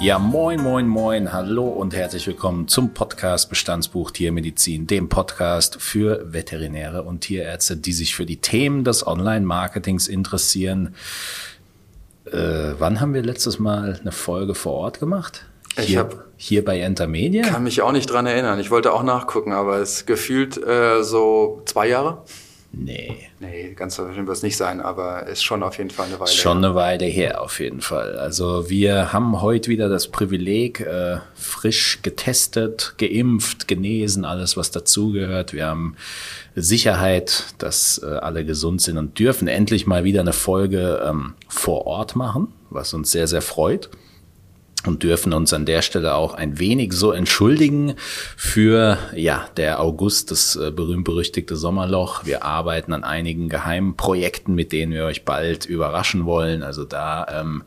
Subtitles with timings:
[0.00, 6.32] Ja, moin, moin, moin, hallo und herzlich willkommen zum Podcast Bestandsbuch Tiermedizin, dem Podcast für
[6.32, 10.94] Veterinäre und Tierärzte, die sich für die Themen des Online-Marketings interessieren.
[12.26, 15.44] Äh, wann haben wir letztes Mal eine Folge vor Ort gemacht?
[15.76, 17.42] Ich Hier, hab- hier bei Intermedia?
[17.42, 18.60] Kann mich auch nicht dran erinnern.
[18.60, 22.22] Ich wollte auch nachgucken, aber es gefühlt äh, so zwei Jahre.
[22.72, 26.06] Nee, Nee, ganz so schlimm wird es nicht sein, aber ist schon auf jeden Fall
[26.06, 26.30] eine Weile.
[26.30, 28.18] schon eine Weile her auf jeden Fall.
[28.18, 35.52] Also wir haben heute wieder das Privileg, äh, frisch getestet, geimpft, genesen, alles was dazugehört.
[35.52, 35.94] Wir haben
[36.56, 41.86] Sicherheit, dass äh, alle gesund sind und dürfen endlich mal wieder eine Folge ähm, vor
[41.86, 43.88] Ort machen, was uns sehr, sehr freut.
[44.86, 47.94] Und dürfen uns an der Stelle auch ein wenig so entschuldigen
[48.36, 52.24] für, ja, der August, das äh, berühmt-berüchtigte Sommerloch.
[52.24, 56.62] Wir arbeiten an einigen geheimen Projekten, mit denen wir euch bald überraschen wollen.
[56.62, 57.64] Also da, ähm,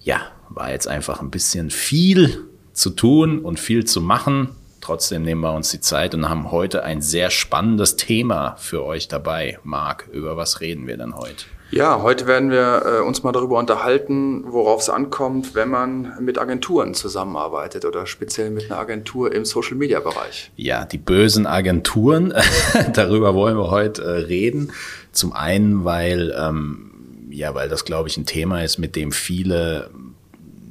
[0.00, 4.48] ja, war jetzt einfach ein bisschen viel zu tun und viel zu machen.
[4.80, 9.08] Trotzdem nehmen wir uns die Zeit und haben heute ein sehr spannendes Thema für euch
[9.08, 9.58] dabei.
[9.62, 11.44] Marc, über was reden wir denn heute?
[11.72, 16.36] Ja, heute werden wir äh, uns mal darüber unterhalten, worauf es ankommt, wenn man mit
[16.36, 20.52] Agenturen zusammenarbeitet oder speziell mit einer Agentur im Social-Media-Bereich.
[20.56, 22.34] Ja, die bösen Agenturen,
[22.92, 24.70] darüber wollen wir heute äh, reden.
[25.12, 26.90] Zum einen, weil, ähm,
[27.30, 29.88] ja, weil das, glaube ich, ein Thema ist, mit dem viele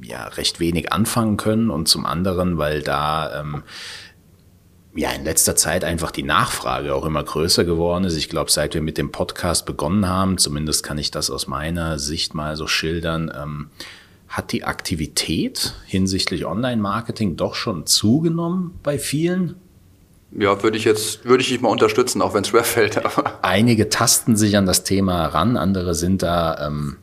[0.03, 3.63] ja recht wenig anfangen können und zum anderen, weil da ähm,
[4.95, 8.15] ja in letzter Zeit einfach die Nachfrage auch immer größer geworden ist.
[8.15, 11.99] Ich glaube, seit wir mit dem Podcast begonnen haben, zumindest kann ich das aus meiner
[11.99, 13.69] Sicht mal so schildern, ähm,
[14.27, 19.55] hat die Aktivität hinsichtlich Online-Marketing doch schon zugenommen bei vielen.
[20.31, 22.97] Ja, würde ich jetzt, würde ich dich mal unterstützen, auch wenn es schwerfällt.
[23.05, 26.97] Aber Einige tasten sich an das Thema ran, andere sind da ähm,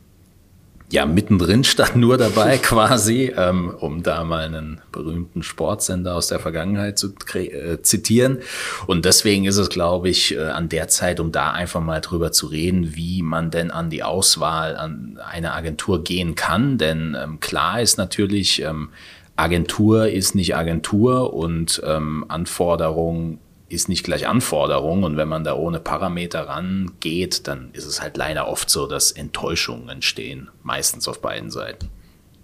[0.91, 6.39] ja mittendrin statt nur dabei quasi, ähm, um da mal einen berühmten Sportsender aus der
[6.39, 8.39] Vergangenheit zu äh, zitieren.
[8.87, 12.31] Und deswegen ist es, glaube ich, äh, an der Zeit, um da einfach mal drüber
[12.31, 16.77] zu reden, wie man denn an die Auswahl an eine Agentur gehen kann.
[16.77, 18.89] Denn ähm, klar ist natürlich, ähm,
[19.35, 23.39] Agentur ist nicht Agentur und ähm, Anforderung
[23.69, 25.03] ist nicht gleich Anforderung.
[25.03, 29.11] Und wenn man da ohne Parameter rangeht, dann ist es halt leider oft so, dass
[29.11, 31.89] Enttäuschungen entstehen, meistens auf beiden Seiten.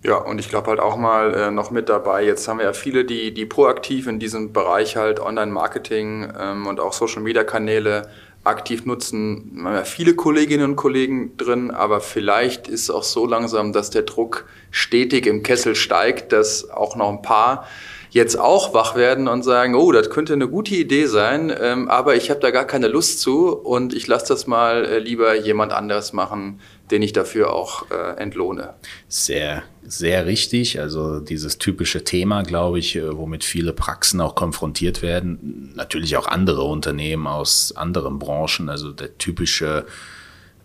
[0.04, 2.74] Ja, und ich glaube halt auch mal äh, noch mit dabei, jetzt haben wir ja
[2.74, 8.08] viele, die, die proaktiv in diesem Bereich halt Online-Marketing ähm, und auch Social-Media-Kanäle
[8.44, 9.52] aktiv nutzen.
[9.56, 13.74] Wir haben ja viele Kolleginnen und Kollegen drin, aber vielleicht ist es auch so langsam,
[13.74, 17.66] dass der Druck stetig im Kessel steigt, dass auch noch ein paar
[18.16, 22.16] jetzt auch wach werden und sagen, oh, das könnte eine gute Idee sein, ähm, aber
[22.16, 25.74] ich habe da gar keine Lust zu und ich lasse das mal äh, lieber jemand
[25.74, 26.62] anderes machen,
[26.92, 28.76] den ich dafür auch äh, entlohne.
[29.10, 30.80] Sehr, sehr richtig.
[30.80, 35.74] Also dieses typische Thema, glaube ich, äh, womit viele Praxen auch konfrontiert werden.
[35.76, 38.70] Natürlich auch andere Unternehmen aus anderen Branchen.
[38.70, 39.88] Also der typische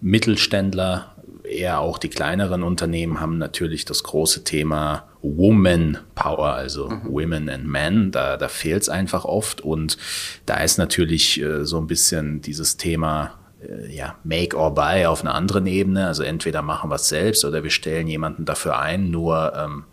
[0.01, 7.49] Mittelständler, eher auch die kleineren Unternehmen haben natürlich das große Thema Woman Power, also Women
[7.49, 8.11] and Men.
[8.11, 9.61] Da, da fehlt es einfach oft.
[9.61, 9.99] Und
[10.47, 15.23] da ist natürlich äh, so ein bisschen dieses Thema äh, ja, Make or Buy auf
[15.23, 16.07] einer anderen Ebene.
[16.07, 19.11] Also entweder machen wir es selbst oder wir stellen jemanden dafür ein.
[19.11, 19.85] Nur ähm,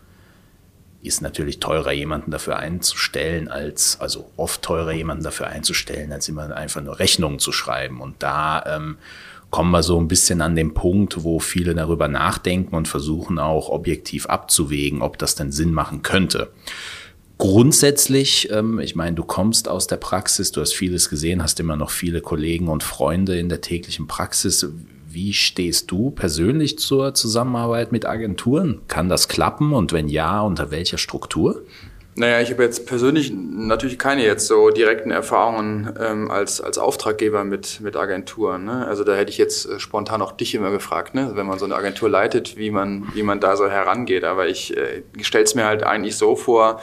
[1.02, 6.54] ist natürlich teurer, jemanden dafür einzustellen, als, also oft teurer, jemanden dafür einzustellen, als immer
[6.54, 8.00] einfach nur Rechnungen zu schreiben.
[8.00, 8.98] Und da ähm,
[9.50, 13.68] kommen wir so ein bisschen an den Punkt, wo viele darüber nachdenken und versuchen auch
[13.68, 16.50] objektiv abzuwägen, ob das denn Sinn machen könnte.
[17.38, 21.76] Grundsätzlich, ähm, ich meine, du kommst aus der Praxis, du hast vieles gesehen, hast immer
[21.76, 24.66] noch viele Kollegen und Freunde in der täglichen Praxis.
[25.08, 28.80] Wie stehst du persönlich zur Zusammenarbeit mit Agenturen?
[28.88, 31.62] Kann das klappen und wenn ja, unter welcher Struktur?
[32.18, 37.44] Naja, ich habe jetzt persönlich natürlich keine jetzt so direkten Erfahrungen ähm, als, als Auftraggeber
[37.44, 38.64] mit, mit Agenturen.
[38.64, 38.84] Ne?
[38.88, 41.30] Also da hätte ich jetzt äh, spontan auch dich immer gefragt, ne?
[41.34, 44.24] wenn man so eine Agentur leitet, wie man, wie man da so herangeht.
[44.24, 46.80] Aber ich äh, stelle es mir halt eigentlich so vor,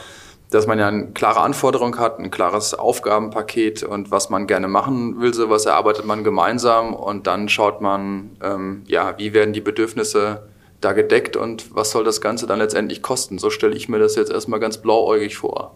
[0.48, 5.20] dass man ja eine klare Anforderung hat, ein klares Aufgabenpaket und was man gerne machen
[5.20, 10.44] will, sowas erarbeitet man gemeinsam und dann schaut man, ähm, ja, wie werden die Bedürfnisse
[10.80, 13.38] da gedeckt und was soll das Ganze dann letztendlich kosten?
[13.38, 15.74] So stelle ich mir das jetzt erstmal ganz blauäugig vor.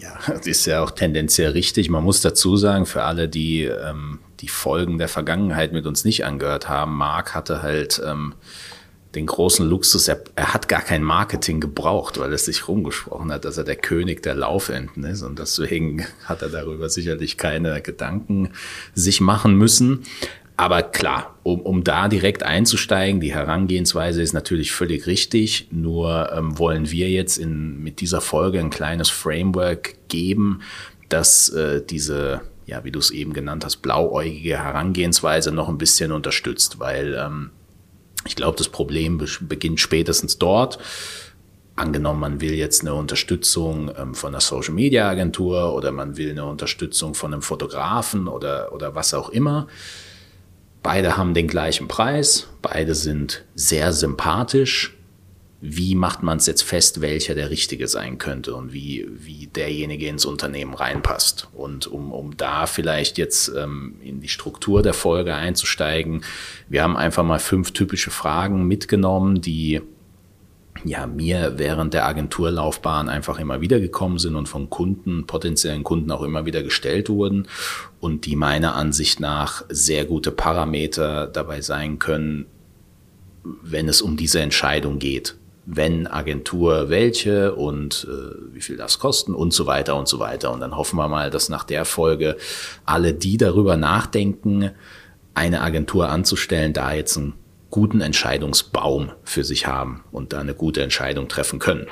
[0.00, 1.88] Ja, das ist ja auch tendenziell richtig.
[1.88, 6.24] Man muss dazu sagen, für alle, die ähm, die Folgen der Vergangenheit mit uns nicht
[6.24, 8.34] angehört haben, Marc hatte halt ähm,
[9.14, 13.44] den großen Luxus, er, er hat gar kein Marketing gebraucht, weil es sich rumgesprochen hat,
[13.44, 15.22] dass er der König der Laufenden ist.
[15.22, 18.50] Und deswegen hat er darüber sicherlich keine Gedanken
[18.94, 20.02] sich machen müssen.
[20.56, 25.68] Aber klar, um, um da direkt einzusteigen, die Herangehensweise ist natürlich völlig richtig.
[25.72, 30.60] Nur ähm, wollen wir jetzt in, mit dieser Folge ein kleines Framework geben,
[31.08, 36.12] dass äh, diese, ja, wie du es eben genannt hast, blauäugige Herangehensweise noch ein bisschen
[36.12, 37.50] unterstützt, weil ähm,
[38.24, 40.78] ich glaube, das Problem beginnt spätestens dort.
[41.74, 46.30] Angenommen, man will jetzt eine Unterstützung ähm, von einer Social Media Agentur oder man will
[46.30, 49.66] eine Unterstützung von einem Fotografen oder, oder was auch immer
[50.84, 54.94] Beide haben den gleichen Preis, beide sind sehr sympathisch.
[55.62, 60.06] Wie macht man es jetzt fest, welcher der richtige sein könnte und wie, wie derjenige
[60.06, 61.48] ins Unternehmen reinpasst?
[61.54, 66.22] Und um, um da vielleicht jetzt ähm, in die Struktur der Folge einzusteigen,
[66.68, 69.80] wir haben einfach mal fünf typische Fragen mitgenommen, die
[70.82, 76.10] ja, mir während der Agenturlaufbahn einfach immer wieder gekommen sind und von Kunden, potenziellen Kunden
[76.10, 77.46] auch immer wieder gestellt wurden
[78.00, 82.46] und die meiner Ansicht nach sehr gute Parameter dabei sein können,
[83.62, 85.36] wenn es um diese Entscheidung geht.
[85.66, 90.52] Wenn Agentur welche und äh, wie viel das kosten und so weiter und so weiter.
[90.52, 92.36] Und dann hoffen wir mal, dass nach der Folge
[92.84, 94.72] alle, die darüber nachdenken,
[95.32, 97.32] eine Agentur anzustellen, da jetzt ein
[97.74, 101.88] guten Entscheidungsbaum für sich haben und da eine gute Entscheidung treffen können.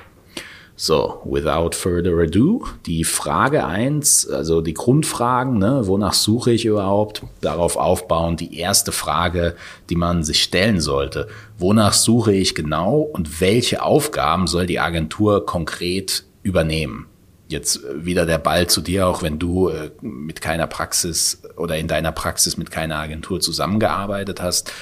[0.76, 7.24] So, without further ado, die Frage eins, also die Grundfragen, ne, wonach suche ich überhaupt,
[7.40, 9.56] darauf aufbauen, die erste Frage,
[9.90, 11.26] die man sich stellen sollte.
[11.58, 17.06] Wonach suche ich genau und welche Aufgaben soll die Agentur konkret übernehmen?
[17.48, 21.88] Jetzt wieder der Ball zu dir, auch wenn du äh, mit keiner Praxis oder in
[21.88, 24.72] deiner Praxis mit keiner Agentur zusammengearbeitet hast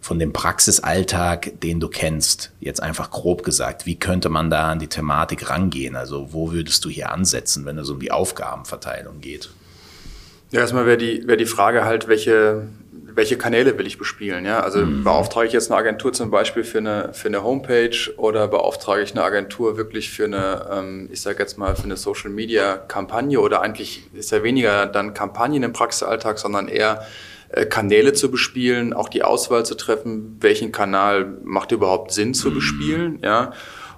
[0.00, 4.78] von dem Praxisalltag, den du kennst, jetzt einfach grob gesagt, wie könnte man da an
[4.78, 5.96] die Thematik rangehen?
[5.96, 9.50] Also wo würdest du hier ansetzen, wenn es um die Aufgabenverteilung geht?
[10.50, 14.46] Ja, erstmal wäre die, wäre die Frage halt, welche, welche Kanäle will ich bespielen?
[14.46, 14.60] Ja?
[14.60, 15.04] Also mhm.
[15.04, 19.12] beauftrage ich jetzt eine Agentur zum Beispiel für eine, für eine Homepage oder beauftrage ich
[19.12, 24.04] eine Agentur wirklich für eine, ähm, ich sage jetzt mal, für eine Social-Media-Kampagne oder eigentlich
[24.14, 27.06] ist ja weniger dann Kampagnen im Praxisalltag, sondern eher
[27.70, 33.20] Kanäle zu bespielen, auch die Auswahl zu treffen, welchen Kanal macht überhaupt Sinn zu bespielen,
[33.22, 33.52] ja.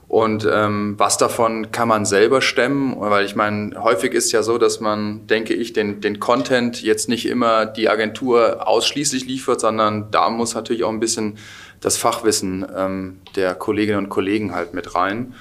[0.07, 2.97] Und ähm, was davon kann man selber stemmen?
[2.99, 7.09] Weil ich meine, häufig ist ja so, dass man, denke ich, den, den Content jetzt
[7.09, 11.39] nicht immer die Agentur ausschließlich liefert, sondern da muss natürlich auch ein bisschen
[11.81, 15.35] das Fachwissen ähm, der Kolleginnen und Kollegen halt mit rein.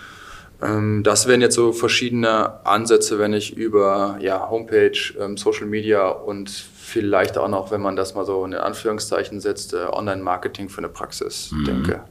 [0.61, 6.09] Ähm, das wären jetzt so verschiedene Ansätze, wenn ich über ja, Homepage, ähm, Social Media
[6.09, 10.80] und vielleicht auch noch, wenn man das mal so in Anführungszeichen setzt, äh, Online-Marketing für
[10.80, 11.65] eine Praxis, mhm.
[11.65, 12.03] denke.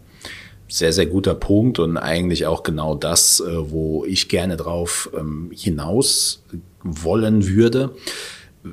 [0.68, 5.50] Sehr, sehr guter Punkt und eigentlich auch genau das, äh, wo ich gerne drauf ähm,
[5.54, 6.44] hinaus
[6.82, 7.94] wollen würde.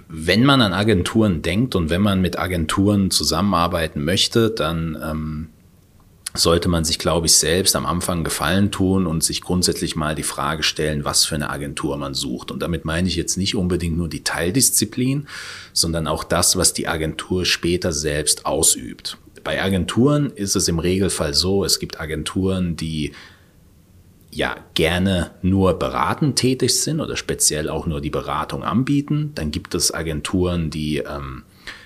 [0.09, 5.49] Wenn man an Agenturen denkt und wenn man mit Agenturen zusammenarbeiten möchte, dann ähm,
[6.35, 10.23] sollte man sich, glaube ich, selbst am Anfang Gefallen tun und sich grundsätzlich mal die
[10.23, 12.51] Frage stellen, was für eine Agentur man sucht.
[12.51, 15.27] Und damit meine ich jetzt nicht unbedingt nur die Teildisziplin,
[15.73, 19.17] sondern auch das, was die Agentur später selbst ausübt.
[19.43, 23.11] Bei Agenturen ist es im Regelfall so, es gibt Agenturen, die
[24.31, 29.31] ja gerne nur beratend tätig sind oder speziell auch nur die Beratung anbieten.
[29.35, 31.43] Dann gibt es Agenturen, die ähm,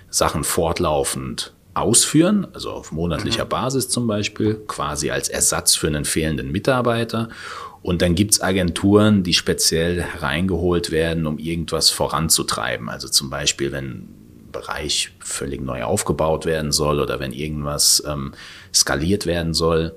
[0.10, 3.50] Sachen fortlaufend ausführen, also auf monatlicher mhm.
[3.50, 7.30] Basis zum Beispiel, quasi als Ersatz für einen fehlenden Mitarbeiter.
[7.82, 12.90] Und dann gibt's Agenturen, die speziell hereingeholt werden, um irgendwas voranzutreiben.
[12.90, 18.34] Also zum Beispiel, wenn ein Bereich völlig neu aufgebaut werden soll oder wenn irgendwas ähm,
[18.74, 19.96] skaliert werden soll.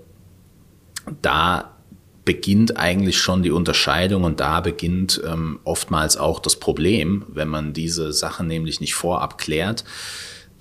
[1.23, 1.77] Da
[2.25, 7.73] beginnt eigentlich schon die Unterscheidung und da beginnt ähm, oftmals auch das Problem, wenn man
[7.73, 9.85] diese Sachen nämlich nicht vorab klärt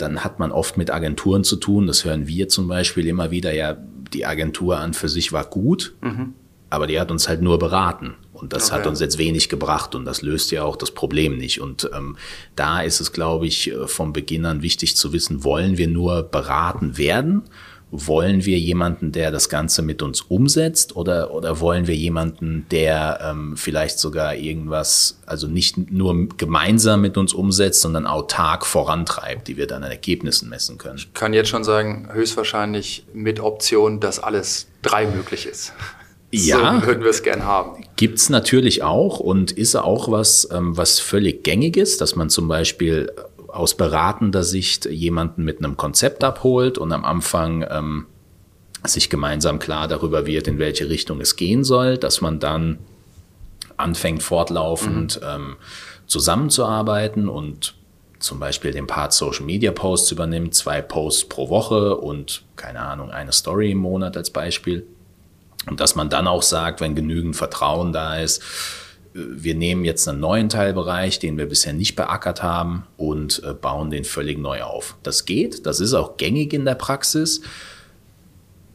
[0.01, 1.88] dann hat man oft mit Agenturen zu tun.
[1.88, 3.53] Das hören wir zum Beispiel immer wieder.
[3.53, 3.77] Ja,
[4.13, 6.34] die Agentur an für sich war gut, mhm.
[6.70, 8.15] aber die hat uns halt nur beraten.
[8.34, 8.79] Und das okay.
[8.79, 11.62] hat uns jetzt wenig gebracht und das löst ja auch das Problem nicht.
[11.62, 12.17] Und ähm,
[12.55, 16.24] da ist es, glaube ich, äh, vom Beginn an wichtig zu wissen, wollen wir nur
[16.24, 17.43] beraten werden
[17.91, 23.19] wollen wir jemanden, der das Ganze mit uns umsetzt oder, oder wollen wir jemanden, der
[23.21, 29.57] ähm, vielleicht sogar irgendwas, also nicht nur gemeinsam mit uns umsetzt, sondern autark vorantreibt, die
[29.57, 30.98] wir dann an Ergebnissen messen können?
[30.98, 35.74] Ich kann jetzt schon sagen, höchstwahrscheinlich mit Option, dass alles drei möglich ist.
[36.33, 37.83] Ja, so würden wir es gern haben.
[37.98, 42.48] Gibt's natürlich auch und ist auch was, ähm, was völlig gängig ist, dass man zum
[42.48, 43.12] Beispiel
[43.51, 48.05] aus beratender Sicht jemanden mit einem Konzept abholt und am Anfang ähm,
[48.84, 52.79] sich gemeinsam klar darüber wird, in welche Richtung es gehen soll, dass man dann
[53.77, 55.27] anfängt fortlaufend mhm.
[55.27, 55.55] ähm,
[56.08, 57.75] zusammenzuarbeiten und
[58.20, 63.10] zum Beispiel den Part Social Media Posts übernimmt, zwei Posts pro Woche und keine Ahnung,
[63.10, 64.86] eine Story im Monat als Beispiel.
[65.67, 68.41] Und dass man dann auch sagt, wenn genügend Vertrauen da ist,
[69.13, 73.89] wir nehmen jetzt einen neuen Teilbereich, den wir bisher nicht beackert haben und äh, bauen
[73.91, 74.95] den völlig neu auf.
[75.03, 77.41] Das geht, das ist auch gängig in der Praxis.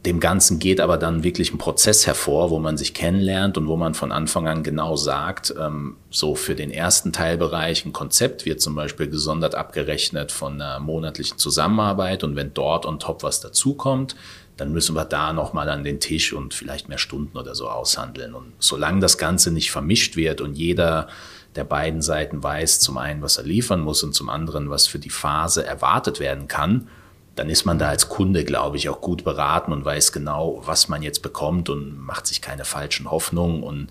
[0.05, 3.75] Dem Ganzen geht aber dann wirklich ein Prozess hervor, wo man sich kennenlernt und wo
[3.75, 8.61] man von Anfang an genau sagt, ähm, so für den ersten Teilbereich ein Konzept wird
[8.61, 14.15] zum Beispiel gesondert abgerechnet von einer monatlichen Zusammenarbeit und wenn dort on top was dazukommt,
[14.57, 18.33] dann müssen wir da nochmal an den Tisch und vielleicht mehr Stunden oder so aushandeln.
[18.33, 21.07] Und solange das Ganze nicht vermischt wird und jeder
[21.55, 24.99] der beiden Seiten weiß, zum einen, was er liefern muss und zum anderen, was für
[24.99, 26.87] die Phase erwartet werden kann,
[27.35, 30.87] dann ist man da als Kunde, glaube ich, auch gut beraten und weiß genau, was
[30.87, 33.89] man jetzt bekommt und macht sich keine falschen Hoffnungen und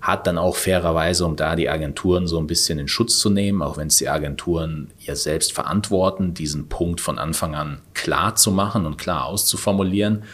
[0.00, 3.62] hat dann auch fairerweise, um da die Agenturen so ein bisschen in Schutz zu nehmen,
[3.62, 8.50] auch wenn es die Agenturen ja selbst verantworten, diesen Punkt von Anfang an klar zu
[8.50, 10.24] machen und klar auszuformulieren.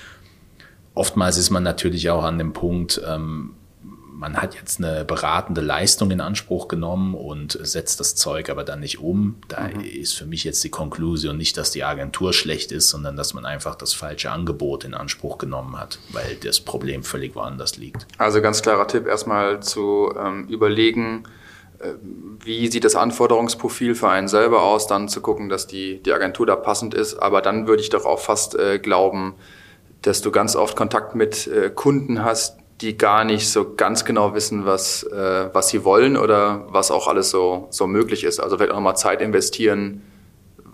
[0.95, 3.55] Oftmals ist man natürlich auch an dem Punkt, ähm,
[4.25, 8.81] man hat jetzt eine beratende Leistung in Anspruch genommen und setzt das Zeug aber dann
[8.81, 9.37] nicht um.
[9.49, 9.81] Da mhm.
[9.81, 13.45] ist für mich jetzt die Konklusion nicht, dass die Agentur schlecht ist, sondern dass man
[13.45, 18.07] einfach das falsche Angebot in Anspruch genommen hat, weil das Problem völlig woanders liegt.
[18.17, 21.25] Also ganz klarer Tipp, erstmal zu ähm, überlegen,
[21.81, 21.89] äh,
[22.43, 26.47] wie sieht das Anforderungsprofil für einen selber aus, dann zu gucken, dass die, die Agentur
[26.47, 27.17] da passend ist.
[27.17, 29.35] Aber dann würde ich doch auch fast äh, glauben,
[30.01, 34.35] dass du ganz oft Kontakt mit äh, Kunden hast, die gar nicht so ganz genau
[34.35, 38.41] wissen, was, äh, was sie wollen oder was auch alles so, so möglich ist.
[38.41, 40.03] Also vielleicht auch mal Zeit investieren,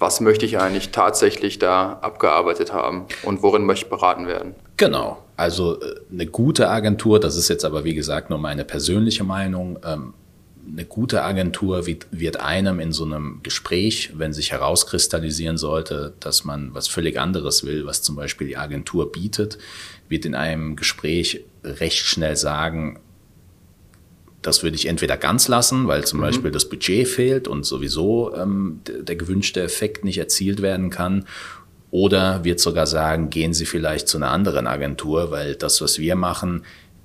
[0.01, 4.55] was möchte ich eigentlich tatsächlich da abgearbeitet haben und worin möchte ich beraten werden.
[4.79, 9.25] Genau, also äh, eine gute Agentur, das ist jetzt aber wie gesagt nur meine persönliche
[9.25, 10.15] Meinung, ähm,
[10.73, 16.75] eine gute Agentur wird einem in so einem Gespräch, wenn sich herauskristallisieren sollte, dass man
[16.75, 19.59] was völlig anderes will, was zum Beispiel die Agentur bietet,
[20.09, 22.99] wird in einem Gespräch recht schnell sagen,
[24.43, 26.25] das würde ich entweder ganz lassen, weil zum mhm.
[26.25, 31.27] Beispiel das Budget fehlt und sowieso ähm, der gewünschte Effekt nicht erzielt werden kann.
[31.91, 36.15] Oder wird sogar sagen, gehen Sie vielleicht zu einer anderen Agentur, weil das, was wir
[36.15, 36.63] machen,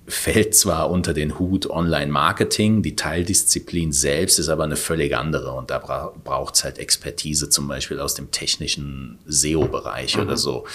[0.08, 5.72] fällt zwar unter den Hut Online-Marketing, die Teildisziplin selbst ist aber eine völlig andere und
[5.72, 10.24] da bra braucht es halt Expertise zum Beispiel aus dem technischen SEO-Bereich mhm.
[10.24, 10.66] oder so.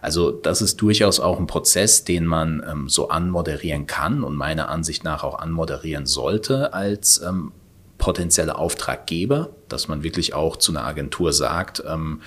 [0.00, 4.68] Also das ist durchaus auch ein Prozess, den man ähm, so anmoderieren kann und meiner
[4.68, 7.52] Ansicht nach auch anmoderieren sollte als ähm,
[7.98, 12.20] potenzielle Auftraggeber, dass man wirklich auch zu einer Agentur sagt, ähm,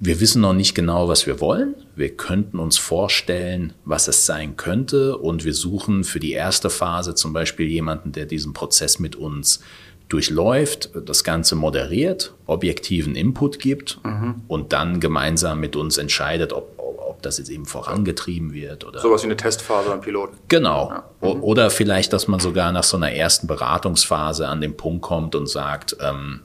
[0.00, 1.74] wir wissen noch nicht genau, was wir wollen.
[1.96, 5.18] Wir könnten uns vorstellen, was es sein könnte.
[5.18, 9.60] Und wir suchen für die erste Phase zum Beispiel jemanden, der diesen Prozess mit uns
[10.08, 14.42] durchläuft, das Ganze moderiert, objektiven Input gibt mhm.
[14.46, 18.86] und dann gemeinsam mit uns entscheidet, ob, ob das jetzt eben vorangetrieben wird.
[18.86, 20.38] Oder Sowas wie eine Testphase beim Piloten.
[20.48, 20.90] Genau.
[20.90, 21.34] Ja.
[21.34, 21.42] Mhm.
[21.42, 25.46] Oder vielleicht, dass man sogar nach so einer ersten Beratungsphase an den Punkt kommt und
[25.48, 26.40] sagt, ähm,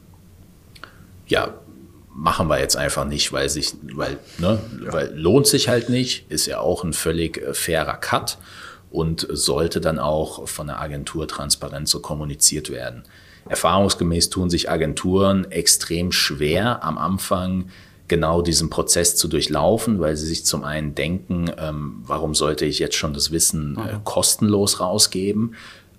[1.27, 1.53] ja,
[2.13, 4.93] machen wir jetzt einfach nicht, weil sich, weil, ne, ja.
[4.93, 8.37] weil lohnt sich halt nicht, ist ja auch ein völlig äh, fairer Cut
[8.91, 13.03] und sollte dann auch von der Agentur transparent so kommuniziert werden.
[13.49, 17.69] Erfahrungsgemäß tun sich Agenturen extrem schwer am Anfang
[18.07, 22.79] genau diesen Prozess zu durchlaufen, weil sie sich zum einen denken, ähm, warum sollte ich
[22.79, 24.03] jetzt schon das Wissen äh, mhm.
[24.03, 25.55] kostenlos rausgeben?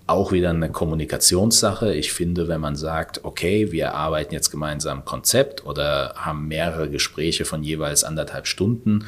[0.07, 1.95] Auch wieder eine Kommunikationssache.
[1.95, 7.43] Ich finde, wenn man sagt, okay, wir arbeiten jetzt gemeinsam Konzept oder haben mehrere Gespräche
[7.43, 9.05] von jeweils anderthalb Stunden,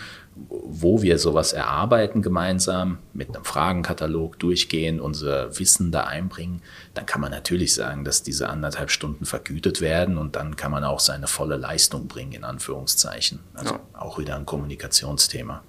[0.49, 6.61] wo wir sowas erarbeiten gemeinsam, mit einem Fragenkatalog durchgehen, unser Wissen da einbringen,
[6.93, 10.83] dann kann man natürlich sagen, dass diese anderthalb Stunden vergütet werden und dann kann man
[10.83, 13.39] auch seine volle Leistung bringen, in Anführungszeichen.
[13.53, 13.79] Also ja.
[13.93, 15.63] auch wieder ein Kommunikationsthema.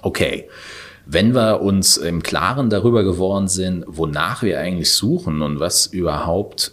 [0.00, 0.48] Okay.
[1.06, 6.72] Wenn wir uns im Klaren darüber geworden sind, wonach wir eigentlich suchen und was überhaupt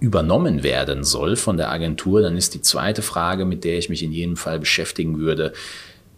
[0.00, 4.02] übernommen werden soll von der Agentur, dann ist die zweite Frage, mit der ich mich
[4.02, 5.52] in jedem Fall beschäftigen würde,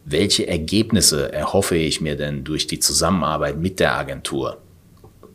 [0.05, 4.59] welche Ergebnisse erhoffe ich mir denn durch die Zusammenarbeit mit der Agentur?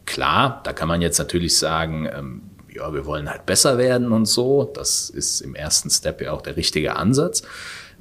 [0.05, 2.41] Klar, da kann man jetzt natürlich sagen, ähm,
[2.74, 4.72] ja, wir wollen halt besser werden und so.
[4.74, 7.43] Das ist im ersten Step ja auch der richtige Ansatz.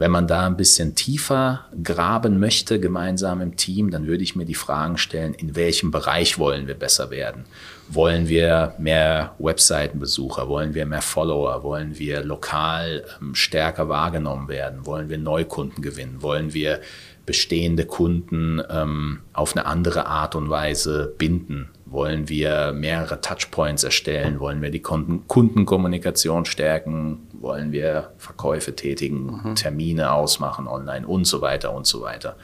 [0.00, 4.47] Wenn man da ein bisschen tiefer graben möchte, gemeinsam im Team, dann würde ich mir
[4.47, 7.45] die Fragen stellen, in welchem Bereich wollen wir besser werden?
[7.87, 10.49] Wollen wir mehr Webseitenbesucher?
[10.49, 11.62] Wollen wir mehr Follower?
[11.64, 14.87] Wollen wir lokal ähm, stärker wahrgenommen werden?
[14.87, 16.23] Wollen wir Neukunden gewinnen?
[16.23, 16.80] Wollen wir
[17.26, 21.69] bestehende Kunden ähm, auf eine andere Art und Weise binden?
[21.90, 24.38] Wollen wir mehrere Touchpoints erstellen?
[24.38, 27.26] Wollen wir die Kundenkommunikation stärken?
[27.32, 29.54] Wollen wir Verkäufe tätigen, mhm.
[29.56, 32.37] Termine ausmachen online und so weiter und so weiter?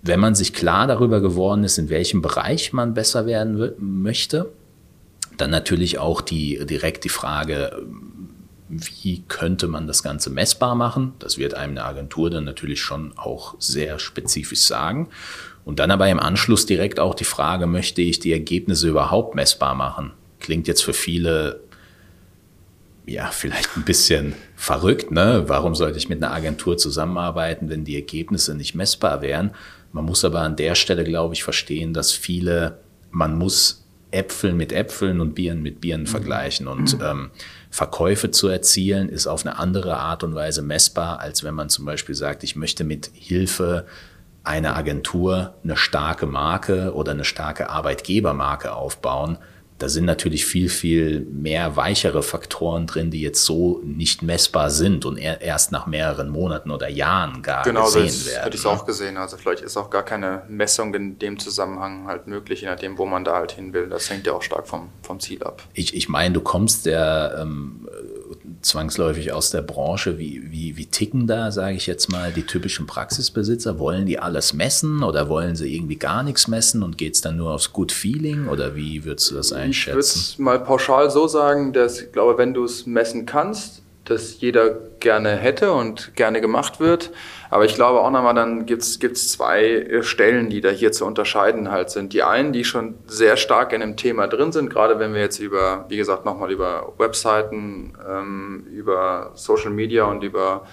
[0.00, 4.50] Wenn man sich klar darüber geworden ist, in welchem Bereich man besser werden möchte,
[5.36, 7.84] dann natürlich auch die, direkt die Frage,
[8.68, 11.12] wie könnte man das Ganze messbar machen?
[11.18, 15.08] Das wird einem eine Agentur dann natürlich schon auch sehr spezifisch sagen.
[15.64, 19.74] Und dann aber im Anschluss direkt auch die Frage, möchte ich die Ergebnisse überhaupt messbar
[19.74, 20.12] machen?
[20.40, 21.60] Klingt jetzt für viele
[23.06, 25.44] ja, vielleicht ein bisschen verrückt, ne?
[25.46, 29.52] Warum sollte ich mit einer Agentur zusammenarbeiten, wenn die Ergebnisse nicht messbar wären?
[29.92, 32.78] Man muss aber an der Stelle, glaube ich, verstehen, dass viele,
[33.10, 36.06] man muss Äpfel mit Äpfeln und Bieren mit Bieren mhm.
[36.06, 36.68] vergleichen.
[36.68, 37.30] Und ähm,
[37.70, 41.84] Verkäufe zu erzielen, ist auf eine andere Art und Weise messbar, als wenn man zum
[41.84, 43.86] Beispiel sagt, ich möchte mit Hilfe
[44.44, 49.38] eine Agentur eine starke Marke oder eine starke Arbeitgebermarke aufbauen,
[49.82, 55.04] da sind natürlich viel, viel mehr weichere Faktoren drin, die jetzt so nicht messbar sind
[55.04, 58.44] und erst nach mehreren Monaten oder Jahren gar genau, gesehen das werden.
[58.44, 59.16] Hätte ich auch gesehen.
[59.16, 63.06] Also vielleicht ist auch gar keine Messung in dem Zusammenhang halt möglich, je nachdem, wo
[63.06, 63.88] man da halt hin will.
[63.88, 65.64] Das hängt ja auch stark vom, vom Ziel ab.
[65.74, 67.88] Ich, ich meine, du kommst ja ähm,
[68.62, 70.18] zwangsläufig aus der Branche.
[70.18, 73.78] Wie, wie, wie ticken da, sage ich jetzt mal, die typischen Praxisbesitzer?
[73.78, 77.36] Wollen die alles messen oder wollen sie irgendwie gar nichts messen und geht es dann
[77.36, 79.90] nur aufs Good Feeling oder wie würdest du das einschätzen?
[79.90, 83.82] Ich würde es mal pauschal so sagen, dass ich glaube, wenn du es messen kannst,
[84.04, 87.10] dass jeder gerne hätte und gerne gemacht wird.
[87.52, 91.70] Aber ich glaube auch nochmal, dann gibt es zwei Stellen, die da hier zu unterscheiden
[91.70, 92.14] halt sind.
[92.14, 95.38] Die einen, die schon sehr stark in dem Thema drin sind, gerade wenn wir jetzt
[95.38, 100.64] über, wie gesagt, nochmal über Webseiten, ähm, über Social Media und über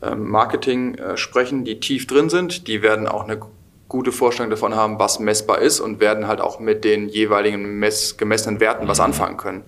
[0.00, 3.40] ähm, Marketing äh, sprechen, die tief drin sind, die werden auch eine
[3.88, 8.16] gute Vorstellung davon haben, was messbar ist und werden halt auch mit den jeweiligen mess
[8.16, 9.06] gemessenen Werten was mhm.
[9.06, 9.64] anfangen können.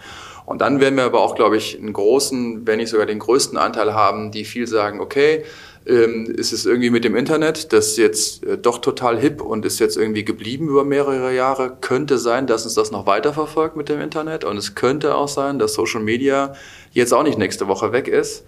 [0.47, 3.59] Und dann werden wir aber auch, glaube ich, einen großen, wenn nicht sogar den größten
[3.59, 5.45] Anteil haben, die viel sagen, okay,
[5.91, 9.67] ähm, ist es irgendwie mit dem Internet, das ist jetzt äh, doch total hip und
[9.67, 11.77] ist jetzt irgendwie geblieben über mehrere Jahre.
[11.81, 15.59] Könnte sein, dass uns das noch weiterverfolgt mit dem Internet und es könnte auch sein,
[15.59, 16.55] dass Social Media
[16.93, 18.45] jetzt auch nicht nächste Woche weg ist.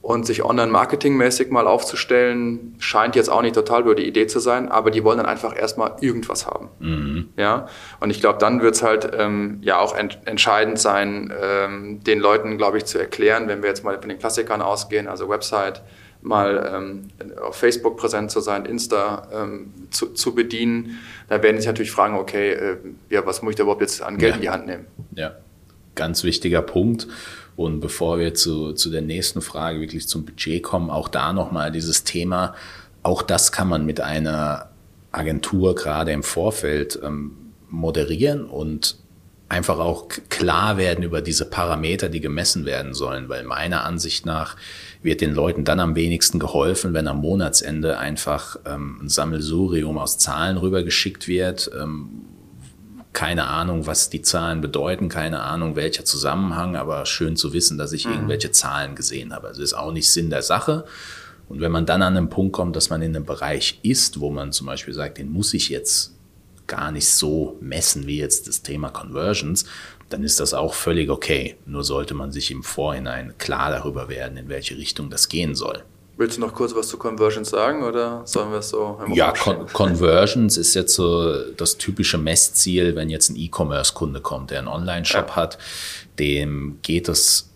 [0.00, 4.68] Und sich online-marketingmäßig mal aufzustellen, scheint jetzt auch nicht total über die Idee zu sein,
[4.68, 6.70] aber die wollen dann einfach erstmal irgendwas haben.
[6.80, 7.28] Mhm.
[7.36, 7.68] Ja?
[8.00, 12.18] Und ich glaube, dann wird es halt ähm, ja auch ent entscheidend sein, ähm, den
[12.18, 15.82] Leuten, glaube ich, zu erklären, wenn wir jetzt mal von den Klassikern ausgehen, also Website,
[16.22, 17.08] mal ähm,
[17.40, 22.14] auf Facebook präsent zu sein, Insta ähm, zu, zu bedienen, da werden sich natürlich fragen,
[22.14, 22.76] okay, äh,
[23.10, 24.36] ja, was muss ich da überhaupt jetzt an Geld ja.
[24.36, 24.86] in die Hand nehmen?
[25.14, 25.36] Ja,
[25.94, 27.08] ganz wichtiger Punkt.
[27.56, 31.70] Und bevor wir zu, zu der nächsten Frage wirklich zum Budget kommen, auch da nochmal
[31.70, 32.54] dieses Thema,
[33.02, 34.70] auch das kann man mit einer
[35.10, 37.36] Agentur gerade im Vorfeld ähm,
[37.68, 38.96] moderieren und
[39.52, 44.56] einfach auch klar werden über diese Parameter, die gemessen werden sollen, weil meiner Ansicht nach
[45.02, 50.16] wird den Leuten dann am wenigsten geholfen, wenn am Monatsende einfach ähm, ein Sammelsurium aus
[50.16, 52.22] Zahlen rübergeschickt wird, ähm,
[53.12, 57.92] keine Ahnung, was die Zahlen bedeuten, keine Ahnung, welcher Zusammenhang, aber schön zu wissen, dass
[57.92, 58.12] ich mhm.
[58.12, 59.48] irgendwelche Zahlen gesehen habe.
[59.48, 60.86] Also ist auch nicht Sinn der Sache.
[61.50, 64.30] Und wenn man dann an einen Punkt kommt, dass man in einem Bereich ist, wo
[64.30, 66.14] man zum Beispiel sagt, den muss ich jetzt
[66.72, 69.66] gar nicht so messen wie jetzt das Thema Conversions,
[70.08, 71.56] dann ist das auch völlig okay.
[71.66, 75.82] Nur sollte man sich im Vorhinein klar darüber werden, in welche Richtung das gehen soll.
[76.16, 78.98] Willst du noch kurz was zu Conversions sagen oder sollen wir es so?
[79.12, 84.60] Ja, Con Conversions ist jetzt so das typische Messziel, wenn jetzt ein E-Commerce-Kunde kommt, der
[84.60, 85.36] einen Online-Shop ja.
[85.36, 85.58] hat,
[86.18, 87.51] dem geht es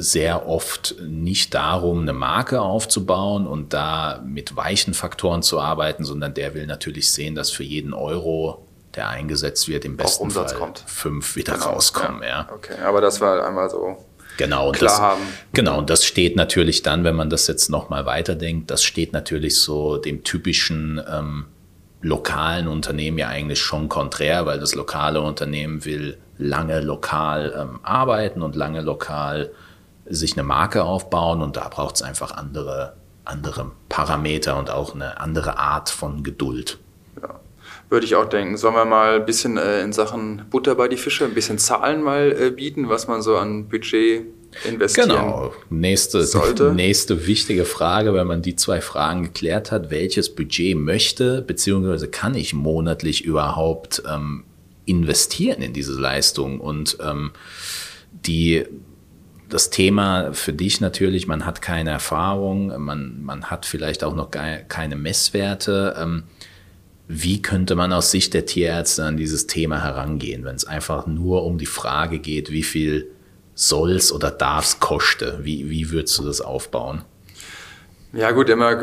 [0.00, 6.34] sehr oft nicht darum, eine Marke aufzubauen und da mit weichen Faktoren zu arbeiten, sondern
[6.34, 10.82] der will natürlich sehen, dass für jeden Euro, der eingesetzt wird, im besten Fall kommt.
[10.86, 12.22] fünf wieder genau, rauskommen.
[12.22, 12.28] Ja.
[12.28, 12.48] ja.
[12.52, 13.96] Okay, aber das war einmal so
[14.36, 15.20] Genau, und klar das, haben.
[15.52, 19.60] Genau, und das steht natürlich dann, wenn man das jetzt nochmal weiterdenkt, das steht natürlich
[19.60, 21.46] so dem typischen ähm,
[22.00, 28.40] lokalen Unternehmen ja eigentlich schon konträr, weil das lokale Unternehmen will lange lokal ähm, arbeiten
[28.40, 29.50] und lange lokal
[30.10, 32.94] sich eine Marke aufbauen und da braucht es einfach andere,
[33.24, 36.78] andere Parameter und auch eine andere Art von Geduld.
[37.20, 37.40] Ja.
[37.88, 38.56] Würde ich auch denken.
[38.56, 42.02] Sollen wir mal ein bisschen äh, in Sachen Butter bei die Fische, ein bisschen Zahlen
[42.02, 44.26] mal äh, bieten, was man so an Budget
[44.64, 45.52] investieren Genau.
[45.70, 46.72] Nächste, sollte.
[46.74, 49.90] nächste wichtige Frage, wenn man die zwei Fragen geklärt hat.
[49.90, 54.44] Welches Budget möchte, beziehungsweise kann ich monatlich überhaupt ähm,
[54.86, 56.60] investieren in diese Leistung?
[56.60, 57.32] Und ähm,
[58.12, 58.66] die
[59.50, 64.30] das Thema für dich natürlich, man hat keine Erfahrung, man, man hat vielleicht auch noch
[64.30, 65.96] keine Messwerte.
[65.98, 66.24] Ähm,
[67.08, 71.44] wie könnte man aus Sicht der Tierärzte an dieses Thema herangehen, wenn es einfach nur
[71.44, 73.10] um die Frage geht, wie viel
[73.54, 75.44] soll's oder darf's kosten?
[75.44, 77.02] Wie, wie würdest du das aufbauen?
[78.12, 78.76] Ja gut, immer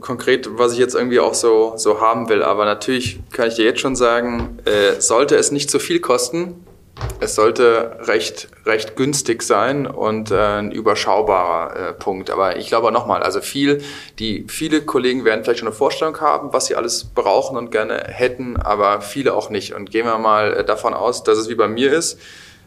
[0.00, 2.42] konkret, was ich jetzt irgendwie auch so, so haben will.
[2.42, 6.64] Aber natürlich kann ich dir jetzt schon sagen, äh, sollte es nicht zu viel kosten,
[7.20, 12.30] es sollte recht, recht günstig sein und äh, ein überschaubarer äh, Punkt.
[12.30, 13.82] Aber ich glaube nochmal, also viel,
[14.18, 18.04] die, viele Kollegen werden vielleicht schon eine Vorstellung haben, was sie alles brauchen und gerne
[18.06, 19.74] hätten, aber viele auch nicht.
[19.74, 22.18] Und gehen wir mal äh, davon aus, dass es wie bei mir ist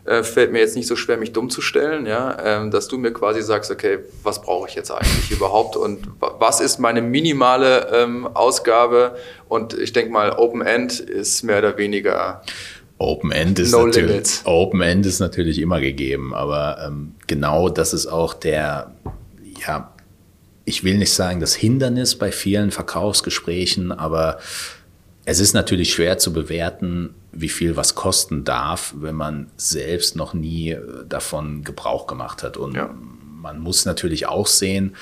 [0.06, 2.98] äh, fällt mir jetzt nicht so schwer, mich dumm zu stellen, ja, ähm, dass du
[2.98, 7.88] mir quasi sagst, okay, was brauche ich jetzt eigentlich überhaupt und was ist meine minimale
[7.92, 9.16] ähm, Ausgabe?
[9.48, 12.44] Und ich denke mal, Open End ist mehr oder weniger
[12.98, 17.94] Open End ist, no natürlich, Open End ist natürlich immer gegeben, aber ähm, genau das
[17.94, 18.96] ist auch der,
[19.66, 19.94] ja,
[20.64, 24.40] ich will nicht sagen das Hindernis bei vielen Verkaufsgesprächen, aber
[25.26, 30.34] es ist natürlich schwer zu bewerten, wie viel was kosten darf, wenn man selbst noch
[30.34, 32.58] nie äh, davon Gebrauch gemacht hat.
[32.58, 32.94] Und ja.
[33.42, 34.96] man muss natürlich auch sehen,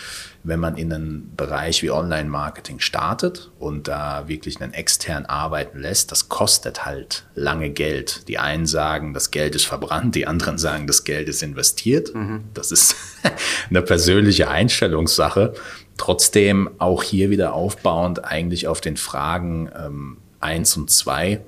[0.43, 6.11] wenn man in einen Bereich wie Online-Marketing startet und da wirklich einen extern arbeiten lässt,
[6.11, 8.27] das kostet halt lange Geld.
[8.27, 12.13] Die einen sagen, das Geld ist verbrannt, die anderen sagen, das Geld ist investiert.
[12.13, 12.43] Mhm.
[12.53, 12.95] Das ist
[13.69, 15.53] eine persönliche Einstellungssache.
[15.97, 21.41] Trotzdem auch hier wieder aufbauend eigentlich auf den Fragen ähm, eins und zwei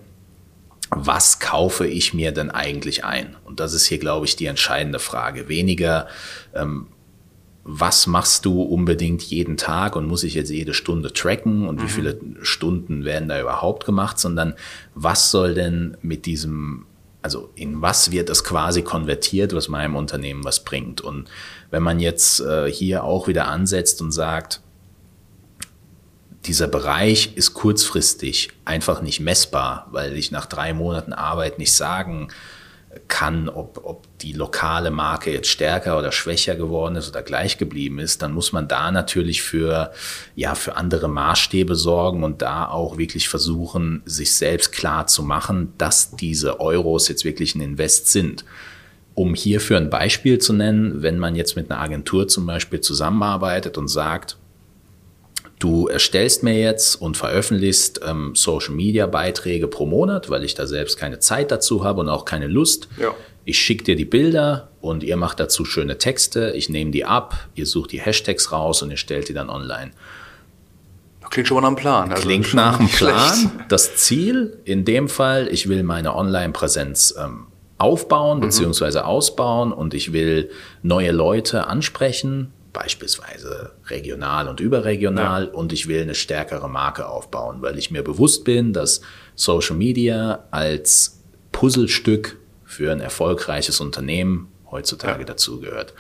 [0.92, 3.36] was kaufe ich mir denn eigentlich ein?
[3.44, 5.50] Und das ist hier, glaube ich, die entscheidende Frage.
[5.50, 6.08] Weniger,
[6.54, 6.88] ähm,
[7.68, 11.84] was machst du unbedingt jeden Tag und muss ich jetzt jede Stunde tracken und mhm.
[11.84, 14.54] wie viele Stunden werden da überhaupt gemacht, sondern
[14.94, 16.86] was soll denn mit diesem,
[17.24, 21.02] also in was wird das quasi konvertiert, was meinem Unternehmen was bringt?
[21.02, 21.28] Und
[21.72, 24.62] wenn man jetzt äh, hier auch wieder ansetzt und sagt,
[26.46, 32.28] dieser Bereich ist kurzfristig einfach nicht messbar, weil ich nach drei Monaten Arbeit nicht sagen
[33.08, 38.00] kann, ob, ob die lokale Marke jetzt stärker oder schwächer geworden ist oder gleich geblieben
[38.00, 39.92] ist, dann muss man da natürlich für,
[40.36, 45.74] ja, für andere Maßstäbe sorgen und da auch wirklich versuchen, sich selbst klar zu machen,
[45.78, 48.46] dass diese Euros jetzt wirklich ein Invest sind.
[49.14, 53.78] Um hierfür ein Beispiel zu nennen, wenn man jetzt mit einer Agentur zum Beispiel zusammenarbeitet
[53.78, 54.38] und sagt,
[55.60, 61.20] Du erstellst mir jetzt und veröffentlichst ähm, Social-Media-Beiträge pro Monat, weil ich da selbst keine
[61.20, 62.90] Zeit dazu habe und auch keine Lust.
[63.00, 63.14] Ja.
[63.46, 66.52] Ich schicke dir die Bilder und ihr macht dazu schöne Texte.
[66.56, 69.92] Ich nehme die ab, ihr sucht die Hashtags raus und ihr stellt die dann online.
[71.30, 72.12] Klingt schon mal nach einem Plan.
[72.12, 73.52] Also Klingt nach einem Plan.
[73.70, 78.44] Das Ziel in dem Fall, ich will meine Online-Präsenz ähm, aufbauen mhm.
[78.44, 79.00] bzw.
[79.00, 80.50] ausbauen und ich will
[80.82, 85.52] neue Leute ansprechen beispielsweise regional und überregional ja.
[85.52, 89.02] und ich will eine stärkere Marke aufbauen, weil ich mir bewusst bin, dass
[89.34, 91.22] Social Media als
[91.54, 95.26] Puzzlestück für ein erfolgreiches Unternehmen heutzutage ja.
[95.26, 95.94] dazugehört.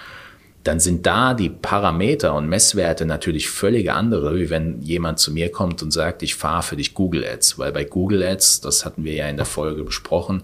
[0.65, 5.51] Dann sind da die Parameter und Messwerte natürlich völlig andere, wie wenn jemand zu mir
[5.51, 9.03] kommt und sagt, ich fahre für dich Google Ads, weil bei Google Ads, das hatten
[9.03, 10.43] wir ja in der Folge besprochen,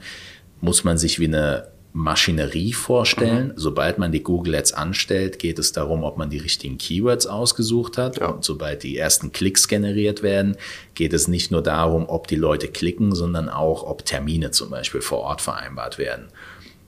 [0.62, 3.50] muss man sich wie eine Maschinerie vorstellen.
[3.50, 3.54] Mhm.
[3.56, 7.98] Sobald man die Google Ads anstellt, geht es darum, ob man die richtigen Keywords ausgesucht
[7.98, 8.20] hat.
[8.20, 8.28] Ja.
[8.28, 10.56] Und sobald die ersten Klicks generiert werden,
[10.96, 15.02] geht es nicht nur darum, ob die Leute klicken, sondern auch, ob Termine zum Beispiel
[15.02, 16.28] vor Ort vereinbart werden.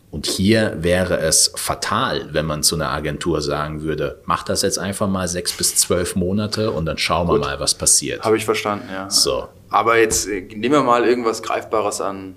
[0.09, 4.77] Und hier wäre es fatal, wenn man zu einer Agentur sagen würde, mach das jetzt
[4.77, 7.41] einfach mal sechs bis zwölf Monate und dann schauen Gut.
[7.41, 8.21] wir mal, was passiert.
[8.21, 9.09] Habe ich verstanden, ja.
[9.09, 9.47] So.
[9.69, 12.35] Aber jetzt äh, nehmen wir mal irgendwas Greifbares an